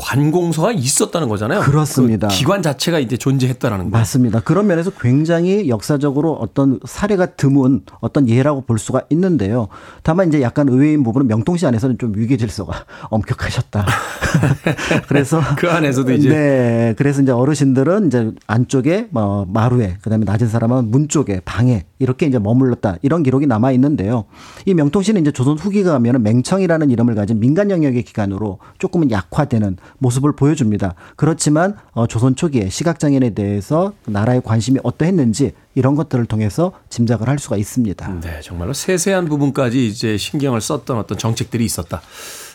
관공서가 0.00 0.72
있었다는 0.72 1.28
거잖아요. 1.28 1.60
그렇습니다. 1.60 2.28
그 2.28 2.34
기관 2.34 2.62
자체가 2.62 2.98
이제 2.98 3.16
존재했다라는 3.16 3.90
거. 3.90 3.98
맞습니다. 3.98 4.40
그런 4.40 4.66
면에서 4.66 4.90
굉장히 4.90 5.68
역사적으로 5.68 6.32
어떤 6.32 6.80
사례가 6.84 7.34
드문 7.36 7.82
어떤 8.00 8.28
예라고 8.28 8.62
볼 8.62 8.78
수가 8.78 9.02
있는데요. 9.10 9.68
다만 10.02 10.28
이제 10.28 10.40
약간 10.42 10.68
의외인 10.68 11.02
부분은 11.02 11.26
명통시 11.26 11.66
안에서는 11.66 11.98
좀 11.98 12.12
위계 12.16 12.36
질서가 12.36 12.84
엄격하셨다. 13.10 13.86
그래서 15.08 15.40
그 15.58 15.68
안에서도 15.70 16.12
이제 16.12 16.28
네, 16.28 16.94
그래서 16.96 17.22
이제 17.22 17.32
어르신들은 17.32 18.06
이제 18.06 18.30
안쪽에 18.46 19.08
뭐 19.10 19.46
마루에 19.48 19.96
그다음에 20.02 20.24
낮은 20.24 20.48
사람은 20.48 20.90
문 20.90 21.08
쪽에 21.08 21.40
방에 21.44 21.84
이렇게 21.98 22.26
이제 22.26 22.38
머물렀다 22.38 22.96
이런 23.02 23.22
기록이 23.22 23.46
남아 23.46 23.72
있는데요. 23.72 24.24
이 24.64 24.74
명통시는 24.74 25.20
이제 25.20 25.32
조선 25.32 25.58
후기가 25.58 25.92
가면은 25.92 26.22
맹청이라는 26.22 26.90
이름을 26.90 27.14
가진 27.14 27.40
민간 27.40 27.70
영역의 27.70 28.02
기관으로 28.04 28.58
조금은 28.78 29.10
약화되는 29.10 29.76
모습을 29.98 30.32
보여줍니다. 30.32 30.94
그렇지만 31.16 31.76
어, 31.92 32.06
조선 32.06 32.36
초기에 32.36 32.68
시각장애인에 32.68 33.30
대해서 33.30 33.92
나라의 34.06 34.42
관심이 34.42 34.80
어떠했는지 34.82 35.52
이런 35.74 35.94
것들을 35.94 36.26
통해서 36.26 36.72
짐작을 36.88 37.28
할 37.28 37.38
수가 37.38 37.56
있습니다. 37.56 38.20
네, 38.20 38.40
정말로 38.42 38.72
세세한 38.72 39.26
부분까지 39.28 39.86
이제 39.86 40.16
신경을 40.16 40.60
썼던 40.60 40.98
어떤 40.98 41.18
정책들이 41.18 41.64
있었다. 41.64 42.00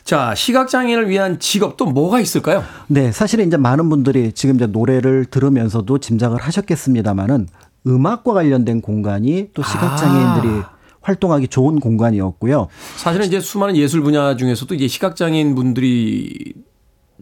자, 0.04 0.36
시각장애인을 0.36 1.10
위한 1.10 1.40
직업 1.40 1.78
또 1.78 1.86
뭐가 1.86 2.20
있을까요? 2.20 2.64
네, 2.88 3.12
사실은 3.12 3.48
이제 3.48 3.58
많은 3.58 3.90
분들이 3.90 4.32
지금 4.34 4.56
이제 4.56 4.68
노래를 4.68 5.26
들으면서도 5.26 5.98
짐작을 5.98 6.40
하셨겠습니다만은 6.40 7.48
음악과 7.88 8.34
관련된 8.34 8.82
공간이 8.82 9.50
또 9.54 9.64
시각장애인들이 9.64 10.64
활동하기 11.02 11.48
좋은 11.48 11.80
공간이었고요. 11.80 12.68
사실은 12.98 13.28
이제 13.28 13.40
수많은 13.40 13.76
예술 13.78 14.02
분야 14.02 14.36
중에서도 14.36 14.74
이제 14.76 14.88
시각장애인 14.88 15.56
분들이 15.56 16.54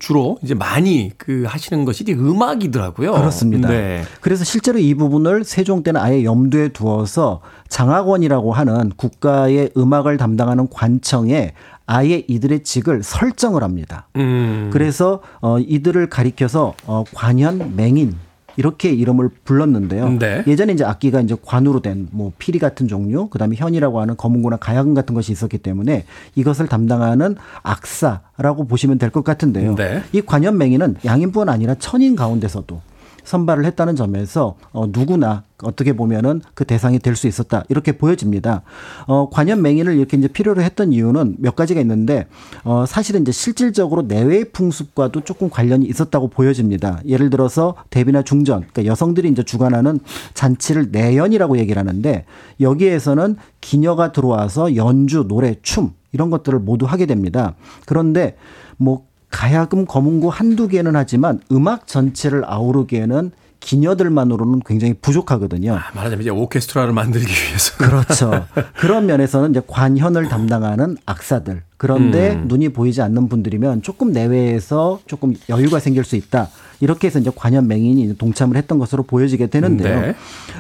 주로 0.04 0.38
이제 0.44 0.54
많이 0.54 1.12
그 1.18 1.46
하시는 1.48 1.86
것이 1.86 2.04
음악이더라고요. 2.10 3.14
그렇습니다. 3.14 3.70
네. 3.70 4.04
그래서 4.20 4.44
실제로 4.44 4.78
이 4.78 4.94
부분을 4.96 5.46
세종 5.46 5.82
때는 5.82 6.02
아예 6.02 6.26
염두에 6.26 6.74
두어서 6.74 7.40
장학원이라고 7.70 8.52
하는 8.52 8.92
국가의 8.98 9.70
음악을 9.78 10.18
담당하는 10.18 10.68
관청에 10.70 11.54
아예 11.86 12.26
이들의 12.28 12.66
직을 12.66 13.02
설정을 13.02 13.64
합니다. 13.64 14.10
음. 14.18 14.70
그래서 14.74 15.22
어 15.40 15.58
이들을 15.60 16.10
가리켜서 16.10 16.74
어 16.86 17.06
관현 17.16 17.78
맹인 17.78 18.18
이렇게 18.58 18.90
이름을 18.92 19.30
불렀는데요. 19.44 20.18
네. 20.20 20.44
예전에 20.48 20.74
이제 20.74 20.84
악기가 20.84 21.22
이제 21.22 21.36
관으로 21.44 21.82
된 21.82 22.08
뭐 22.12 22.32
피리 22.38 22.60
같은 22.60 22.88
종류, 22.88 23.28
그다음에 23.30 23.56
현이라고 23.56 24.00
하는 24.00 24.16
검은고나 24.18 24.58
가야금 24.58 24.94
같은 24.94 25.16
것이 25.16 25.32
있었기 25.32 25.58
때문에 25.60 26.06
이것을 26.36 26.68
담당하는 26.68 27.36
악사라고 27.64 28.68
보시면 28.68 28.98
될 29.00 29.10
것 29.10 29.24
같은데요. 29.24 29.76
네. 29.76 30.02
이 30.12 30.22
관현 30.22 30.58
맹인은 30.58 30.98
양인뿐 31.06 31.50
아니라 31.50 31.76
천인 31.76 32.16
가운데서도 32.16 32.82
선발을 33.24 33.66
했다는 33.66 33.96
점에서 33.96 34.56
어, 34.72 34.86
누구나 34.88 35.44
어떻게 35.64 35.94
보면은 35.94 36.42
그 36.54 36.66
대상이 36.66 37.00
될 37.00 37.14
수 37.16 37.28
있었다 37.28 37.64
이렇게 37.70 37.94
보여집니다. 37.94 38.64
어, 39.08 39.30
관현 39.30 39.62
맹인을 39.62 39.96
이렇게 39.96 40.18
이제 40.18 40.28
필요로 40.28 40.62
했던 40.62 40.92
이유는 40.92 41.36
몇 41.40 41.56
가지가 41.56 41.80
있는데 41.82 42.28
어, 42.64 42.86
사실은 42.88 43.22
이제 43.22 43.32
실질적으로 43.32 44.08
내외 44.08 44.44
풍습과도 44.46 45.22
조금 45.22 45.50
관련이 45.50 45.86
있었다고 45.86 46.30
보여집니다. 46.30 47.00
예를 47.06 47.30
들어서 47.30 47.76
대비나 47.92 48.24
중전, 48.24 48.62
그러니까 48.62 48.86
여성들이 48.86 49.30
이제 49.30 49.44
주관하는 49.44 50.00
잔치를 50.34 50.90
내연이라고 50.92 51.60
얘기를 51.60 51.80
하는데 51.80 52.26
여기에서는 52.60 53.38
기녀가 53.62 54.12
들어와서 54.12 54.76
연주, 54.76 55.26
노래, 55.28 55.56
춤 55.62 55.92
이런 56.12 56.30
것들을 56.30 56.60
모두 56.60 56.86
하게 56.86 57.06
됩니다. 57.06 57.56
그런데 57.86 58.38
뭐 58.78 59.06
가야금 59.34 59.86
검은고 59.88 60.30
한두 60.30 60.68
개는 60.68 60.96
하지만 60.96 61.42
음악 61.52 61.88
전체를 61.88 62.44
아우르기에는 62.46 63.32
기녀들만으로는 63.60 64.62
굉장히 64.66 64.94
부족하거든요. 64.94 65.74
아, 65.74 65.90
말하자면 65.96 66.22
이제 66.22 66.30
오케스트라를 66.30 66.94
만들기 66.94 67.28
위해서. 67.28 67.78
그렇죠. 67.78 68.46
그런 68.78 69.08
면에서는 69.08 69.52
이제 69.52 69.62
관현을 69.66 70.28
담당하는 70.28 70.98
악사들. 71.06 71.64
그런데 71.78 72.34
음. 72.34 72.46
눈이 72.48 72.70
보이지 72.70 73.02
않는 73.02 73.28
분들이면 73.30 73.82
조금 73.82 74.12
내외에서 74.12 75.00
조금 75.08 75.34
여유가 75.50 75.80
생길 75.80 76.04
수 76.04 76.16
있다. 76.16 76.50
이렇게 76.80 77.08
해서 77.08 77.20
이제 77.20 77.32
관현 77.34 77.68
맹인이 77.68 78.18
동참을 78.18 78.56
했던 78.56 78.78
것으로 78.78 79.04
보여지게 79.04 79.48
되는데요. 79.48 80.02
네. 80.02 80.16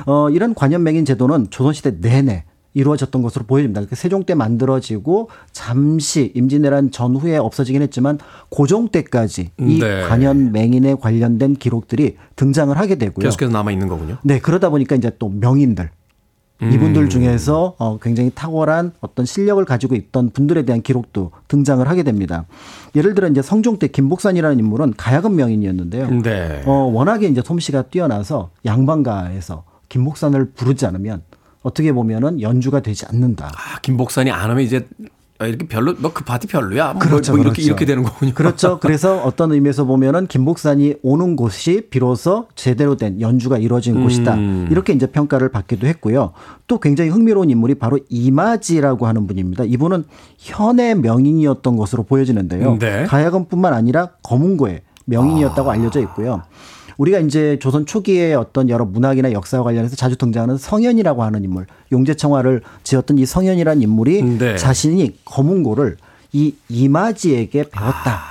어, 0.05 0.29
이런 0.29 0.55
관현 0.55 0.81
맹인 0.81 1.05
제도는 1.05 1.47
조선시대 1.51 1.97
내내 1.99 2.45
이루어졌던 2.73 3.21
것으로 3.21 3.45
보여집니다. 3.45 3.85
그 3.85 3.95
세종 3.95 4.23
때 4.23 4.35
만들어지고 4.35 5.29
잠시 5.51 6.31
임진왜란 6.35 6.91
전후에 6.91 7.37
없어지긴 7.37 7.81
했지만 7.81 8.19
고종 8.49 8.89
때까지 8.89 9.51
이 9.59 9.79
네. 9.79 10.01
관현 10.01 10.51
맹인에 10.51 10.95
관련된 10.95 11.55
기록들이 11.55 12.17
등장을 12.35 12.75
하게 12.77 12.95
되고요. 12.95 13.23
계속해서 13.23 13.51
남아 13.51 13.71
있는 13.71 13.87
거군요. 13.87 14.17
네, 14.23 14.39
그러다 14.39 14.69
보니까 14.69 14.95
이제 14.95 15.11
또 15.19 15.29
명인들 15.29 15.89
음. 16.61 16.71
이분들 16.71 17.09
중에서 17.09 17.75
어, 17.77 17.97
굉장히 17.99 18.31
탁월한 18.33 18.93
어떤 19.01 19.25
실력을 19.25 19.63
가지고 19.65 19.95
있던 19.95 20.31
분들에 20.31 20.63
대한 20.63 20.81
기록도 20.81 21.31
등장을 21.47 21.87
하게 21.87 22.03
됩니다. 22.03 22.45
예를 22.95 23.15
들어 23.15 23.27
이제 23.27 23.41
성종 23.41 23.79
때 23.79 23.87
김복산이라는 23.87 24.59
인물은 24.59 24.93
가야금 24.97 25.35
명인이었는데요. 25.35 26.09
네. 26.21 26.61
어, 26.65 26.71
워낙에 26.93 27.27
이제 27.27 27.41
솜씨가 27.43 27.83
뛰어나서 27.83 28.51
양반가에서 28.65 29.63
김복산을 29.89 30.51
부르지 30.51 30.85
않으면 30.85 31.21
어떻게 31.63 31.91
보면은 31.91 32.41
연주가 32.41 32.81
되지 32.81 33.05
않는다. 33.07 33.47
아, 33.55 33.79
김복산이 33.81 34.29
안 34.31 34.49
하면 34.51 34.63
이제 34.63 34.85
아, 35.39 35.47
이렇게 35.47 35.67
별로 35.67 35.93
뭐 35.97 36.11
그 36.13 36.23
파티 36.23 36.47
별로야. 36.47 36.93
뭐, 36.93 37.01
그렇죠, 37.01 37.31
뭐 37.31 37.41
이렇게 37.41 37.55
그렇죠. 37.55 37.67
이렇게 37.67 37.85
되는 37.85 38.03
거군요. 38.03 38.33
그렇죠. 38.33 38.79
그래서 38.83 39.17
어떤 39.23 39.51
의미에서 39.51 39.83
보면은 39.85 40.27
김복산이 40.27 40.95
오는 41.01 41.35
곳이 41.35 41.87
비로소 41.89 42.47
제대로 42.55 42.95
된 42.97 43.19
연주가 43.19 43.57
이루어진 43.57 43.95
음. 43.97 44.03
곳이다. 44.03 44.35
이렇게 44.69 44.93
이제 44.93 45.07
평가를 45.07 45.49
받기도 45.49 45.87
했고요. 45.87 46.33
또 46.67 46.79
굉장히 46.79 47.09
흥미로운 47.09 47.49
인물이 47.49 47.75
바로 47.75 47.99
이마지라고 48.09 49.07
하는 49.07 49.25
분입니다. 49.25 49.63
이분은 49.63 50.05
현의 50.37 50.95
명인이었던 50.95 51.75
것으로 51.77 52.03
보여지는데요. 52.03 52.77
네. 52.79 53.05
가야금뿐만 53.05 53.73
아니라 53.73 54.09
검은고의 54.21 54.81
명인이었다고 55.05 55.71
알려져 55.71 55.99
있고요. 56.01 56.43
우리가 56.97 57.19
이제 57.19 57.57
조선 57.59 57.85
초기에 57.85 58.33
어떤 58.33 58.69
여러 58.69 58.85
문학이나 58.85 59.31
역사와 59.31 59.63
관련해서 59.63 59.95
자주 59.95 60.15
등장하는 60.15 60.57
성현이라고 60.57 61.23
하는 61.23 61.43
인물, 61.43 61.65
용제청화를 61.91 62.61
지었던 62.83 63.17
이 63.17 63.25
성현이라는 63.25 63.81
인물이 63.81 64.23
네. 64.37 64.55
자신이 64.57 65.17
검은고를 65.25 65.97
이 66.31 66.55
이마지에게 66.69 67.69
배웠다. 67.69 68.21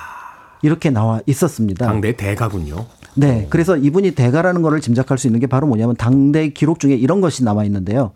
이렇게 0.63 0.91
나와 0.91 1.21
있었습니다. 1.27 1.87
당대 1.87 2.17
대가군요. 2.17 2.87
네. 3.15 3.47
그래서 3.51 3.77
이분이 3.77 4.13
대가라는 4.13 4.63
거를 4.63 4.81
짐작할 4.81 5.19
수 5.19 5.27
있는 5.27 5.41
게 5.41 5.47
바로 5.47 5.67
뭐냐면 5.67 5.97
당대 5.97 6.49
기록 6.49 6.81
중에 6.81 6.95
이런 6.95 7.21
것이 7.21 7.45
남아 7.45 7.65
있는데요. 7.65 8.13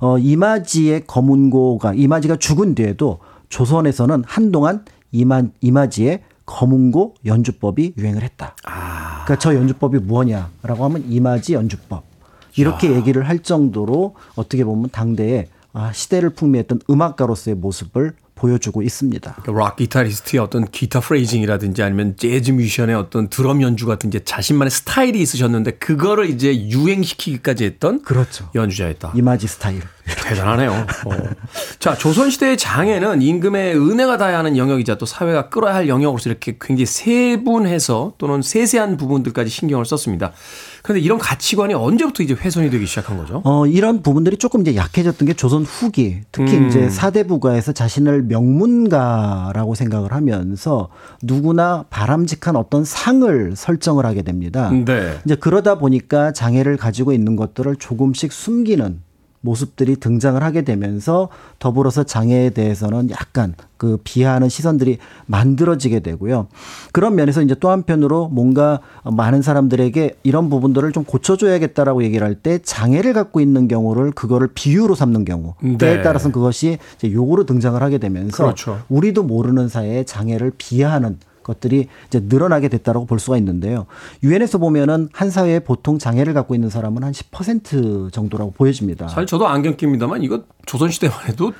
어, 0.00 0.18
이마지의 0.18 1.04
거문고가 1.06 1.94
이마지가 1.94 2.36
죽은 2.36 2.74
뒤에도 2.74 3.18
조선에서는 3.48 4.24
한동안 4.26 4.84
이마, 5.12 5.42
이마지의 5.60 6.22
거문고 6.46 7.14
연주법이 7.24 7.94
유행을 7.96 8.22
했다. 8.22 8.56
그러니까 9.24 9.38
저 9.38 9.54
연주법이 9.54 9.98
무엇이냐라고 9.98 10.84
하면 10.84 11.04
이마지 11.08 11.54
연주법. 11.54 12.04
이렇게 12.56 12.92
얘기를 12.92 13.28
할 13.28 13.38
정도로 13.38 14.14
어떻게 14.34 14.64
보면 14.64 14.90
당대에 14.90 15.46
아, 15.72 15.92
시대를 15.92 16.30
풍미했던 16.30 16.80
음악가로서의 16.90 17.54
모습을 17.56 18.14
보여주고 18.34 18.82
있습니다. 18.82 19.34
그러니까 19.42 19.64
락 19.64 19.76
기타리스트의 19.76 20.42
어떤 20.42 20.64
기타 20.64 20.98
phrasing이라든지 21.00 21.82
아니면 21.82 22.16
재즈 22.16 22.52
뮤지션의 22.52 22.96
어떤 22.96 23.28
드럼 23.28 23.60
연주 23.60 23.86
같은 23.86 24.08
이제 24.08 24.18
자신만의 24.24 24.70
스타일이 24.70 25.20
있으셨는데 25.20 25.72
그거를 25.72 26.30
이제 26.30 26.68
유행시키기까지 26.68 27.64
했던 27.64 28.02
그렇죠. 28.02 28.48
연주자였다. 28.54 29.12
이마지 29.14 29.46
스타일. 29.46 29.82
대단하네요. 30.28 30.70
어. 30.70 31.10
자, 31.78 31.94
조선시대의 31.94 32.56
장애는 32.56 33.22
임금의 33.22 33.76
은혜가 33.76 34.18
닿아야 34.18 34.38
하는 34.38 34.56
영역이자 34.56 34.98
또 34.98 35.06
사회가 35.06 35.48
끌어야 35.48 35.74
할 35.74 35.88
영역으로서 35.88 36.30
이렇게 36.30 36.56
굉장히 36.60 36.86
세분해서 36.86 38.14
또는 38.18 38.42
세세한 38.42 38.96
부분들까지 38.96 39.50
신경을 39.50 39.84
썼습니다. 39.84 40.32
그런데 40.82 41.04
이런 41.04 41.18
가치관이 41.18 41.74
언제부터 41.74 42.22
이제 42.22 42.34
훼손이 42.34 42.70
되기 42.70 42.86
시작한 42.86 43.18
거죠? 43.18 43.42
어, 43.44 43.66
이런 43.66 44.02
부분들이 44.02 44.36
조금 44.36 44.62
이제 44.62 44.76
약해졌던 44.76 45.26
게 45.26 45.34
조선 45.34 45.64
후기, 45.64 46.20
특히 46.32 46.56
음. 46.56 46.68
이제 46.68 46.88
사대부가에서 46.88 47.72
자신을 47.72 48.22
명문가라고 48.22 49.74
생각을 49.74 50.12
하면서 50.12 50.88
누구나 51.22 51.84
바람직한 51.90 52.56
어떤 52.56 52.84
상을 52.84 53.52
설정을 53.54 54.06
하게 54.06 54.22
됩니다. 54.22 54.70
네. 54.70 55.18
이제 55.24 55.34
그러다 55.34 55.78
보니까 55.78 56.32
장애를 56.32 56.76
가지고 56.76 57.12
있는 57.12 57.36
것들을 57.36 57.76
조금씩 57.76 58.32
숨기는 58.32 59.02
모습들이 59.42 59.96
등장을 59.96 60.42
하게 60.42 60.62
되면서 60.62 61.28
더불어서 61.58 62.02
장애에 62.02 62.50
대해서는 62.50 63.10
약간 63.10 63.54
그 63.76 63.98
비하하는 64.04 64.50
시선들이 64.50 64.98
만들어지게 65.24 66.00
되고요. 66.00 66.48
그런 66.92 67.14
면에서 67.14 67.40
이제 67.40 67.54
또 67.58 67.70
한편으로 67.70 68.28
뭔가 68.28 68.80
많은 69.04 69.40
사람들에게 69.40 70.18
이런 70.22 70.50
부분들을 70.50 70.92
좀 70.92 71.04
고쳐줘야겠다라고 71.04 72.02
얘기를 72.04 72.26
할 72.26 72.40
때 72.42 72.58
장애를 72.62 73.12
갖고 73.12 73.40
있는 73.40 73.68
경우를 73.68 74.12
그거를 74.12 74.48
비유로 74.54 74.94
삼는 74.94 75.24
경우 75.26 75.54
네. 75.60 75.76
때에 75.76 76.02
따라서는 76.02 76.32
그것이 76.32 76.78
이제 76.96 77.12
요구로 77.12 77.44
등장을 77.44 77.82
하게 77.82 77.98
되면서 77.98 78.44
그렇죠. 78.44 78.80
우리도 78.88 79.24
모르는 79.24 79.68
사이에 79.68 80.04
장애를 80.04 80.52
비하하는 80.56 81.18
것들이 81.42 81.88
이제 82.06 82.20
늘어나게 82.22 82.68
됐다라고 82.68 83.06
볼 83.06 83.18
수가 83.18 83.36
있는데요. 83.38 83.86
유엔에서 84.22 84.58
보면은 84.58 85.08
한 85.12 85.30
사회에 85.30 85.60
보통 85.60 85.98
장애를 85.98 86.34
갖고 86.34 86.54
있는 86.54 86.70
사람은 86.70 87.02
한 87.02 87.12
10% 87.12 88.12
정도라고 88.12 88.52
보여집니다. 88.52 89.08
사실 89.08 89.26
저도 89.26 89.46
안경 89.48 89.76
낍니다만 89.76 90.22
이거 90.22 90.42
조선 90.66 90.90
시대만 90.90 91.16
해도 91.26 91.52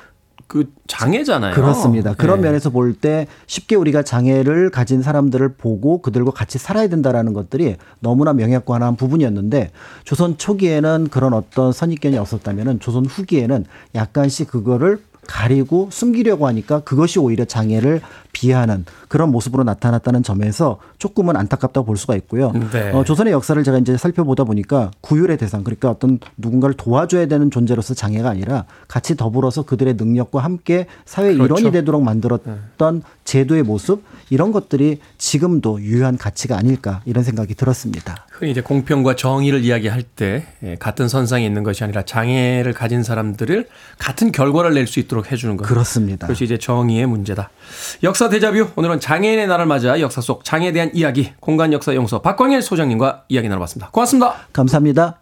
그 0.47 0.69
장애잖아요. 0.87 1.55
그렇습니다. 1.55 2.13
그런 2.13 2.41
네. 2.41 2.47
면에서 2.49 2.71
볼 2.71 2.93
때 2.93 3.25
쉽게 3.47 3.75
우리가 3.75 4.03
장애를 4.03 4.69
가진 4.69 5.01
사람들을 5.01 5.53
보고 5.53 6.01
그들과 6.01 6.31
같이 6.31 6.57
살아야 6.57 6.89
된다라는 6.89 7.31
것들이 7.31 7.77
너무나 8.01 8.33
명약관한 8.33 8.97
부분이었는데 8.97 9.71
조선 10.03 10.37
초기에는 10.37 11.07
그런 11.09 11.33
어떤 11.33 11.71
선입견이 11.71 12.17
없었다면은 12.17 12.81
조선 12.81 13.05
후기에는 13.05 13.63
약간씩 13.95 14.49
그거를 14.49 14.99
가리고 15.25 15.87
숨기려고 15.89 16.47
하니까 16.47 16.81
그것이 16.81 17.19
오히려 17.19 17.45
장애를 17.45 18.01
비하하는 18.33 18.85
그런 19.07 19.29
모습으로 19.31 19.63
나타났다는 19.63 20.23
점에서 20.23 20.77
조금은 20.97 21.35
안타깝다고 21.35 21.85
볼 21.85 21.97
수가 21.97 22.15
있고요. 22.15 22.51
네. 22.71 22.91
어, 22.91 23.03
조선의 23.03 23.33
역사를 23.33 23.61
제가 23.63 23.77
이제 23.79 23.97
살펴보다 23.97 24.43
보니까 24.43 24.91
구휼의 25.01 25.37
대상, 25.37 25.63
그러니까 25.63 25.89
어떤 25.89 26.19
누군가를 26.37 26.75
도와줘야 26.75 27.25
되는 27.27 27.51
존재로서 27.51 27.93
장애가 27.93 28.29
아니라 28.29 28.65
같이 28.87 29.15
더불어서 29.17 29.63
그들의 29.63 29.95
능력과 29.95 30.41
함께 30.43 30.87
사회 31.05 31.33
그렇죠. 31.33 31.43
일원이 31.45 31.71
되도록 31.71 32.03
만들었던 32.03 33.03
제도의 33.25 33.63
모습 33.63 34.03
이런 34.29 34.51
것들이 34.51 34.99
지금도 35.17 35.81
유효한 35.81 36.17
가치가 36.17 36.57
아닐까 36.57 37.01
이런 37.05 37.23
생각이 37.23 37.53
들었습니다. 37.55 38.25
흔히 38.31 38.51
이제 38.51 38.61
공평과 38.61 39.15
정의를 39.15 39.63
이야기할 39.63 40.03
때 40.03 40.45
예, 40.63 40.75
같은 40.75 41.07
선상에 41.07 41.45
있는 41.45 41.63
것이 41.63 41.83
아니라 41.83 42.01
장애를 42.03 42.73
가진 42.73 43.03
사람들을 43.03 43.67
같은 43.99 44.31
결과를 44.31 44.73
낼 44.73 44.87
수 44.87 44.99
있도록 44.99 45.31
해주는 45.31 45.55
것. 45.57 45.65
그렇습니다. 45.67 46.27
그것이 46.27 46.43
이제 46.43 46.57
정의의 46.57 47.05
문제다. 47.05 47.49
역사 48.03 48.29
대자뷰 48.29 48.69
오늘은 48.75 48.99
장애인의 48.99 49.47
날을 49.47 49.65
맞아 49.65 49.99
역사 49.99 50.21
속 50.21 50.43
장애에 50.43 50.71
대한 50.71 50.91
이야기 50.93 51.31
공간 51.39 51.73
역사 51.73 51.93
연구소 51.95 52.21
박광일 52.21 52.61
소장님과 52.61 53.25
이야기 53.29 53.47
나눠봤습니다. 53.49 53.91
고맙습니다. 53.91 54.35
감사합니다. 54.53 55.21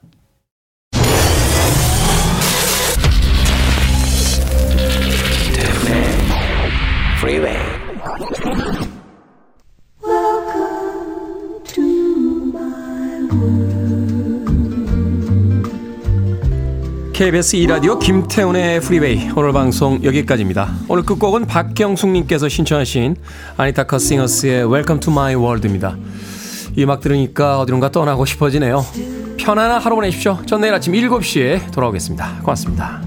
Freeway. 7.20 7.80
KBS 17.20 17.58
2라디오 17.58 18.00
김태훈의 18.00 18.80
프리웨이 18.80 19.30
오늘 19.36 19.52
방송 19.52 20.02
여기까지입니다. 20.02 20.74
오늘 20.88 21.04
끝곡은 21.04 21.48
박경숙님께서 21.48 22.48
신청하신 22.48 23.18
아니타 23.58 23.84
커 23.84 24.03
싱어스의 24.03 24.72
Welcome 24.72 25.02
to 25.02 25.12
My 25.12 25.36
World입니다. 25.36 25.98
이 26.78 26.84
음악 26.84 27.02
들으니까 27.02 27.60
어디론가 27.60 27.92
떠나고 27.92 28.24
싶어지네요. 28.26 28.86
편안한 29.38 29.82
하루 29.82 29.98
보내십시오. 29.98 30.40
전 30.46 30.62
내일 30.62 30.74
아침 30.74 30.94
7시에 30.94 31.74
돌아오겠습니다. 31.74 32.40
고맙습니다. 32.42 33.02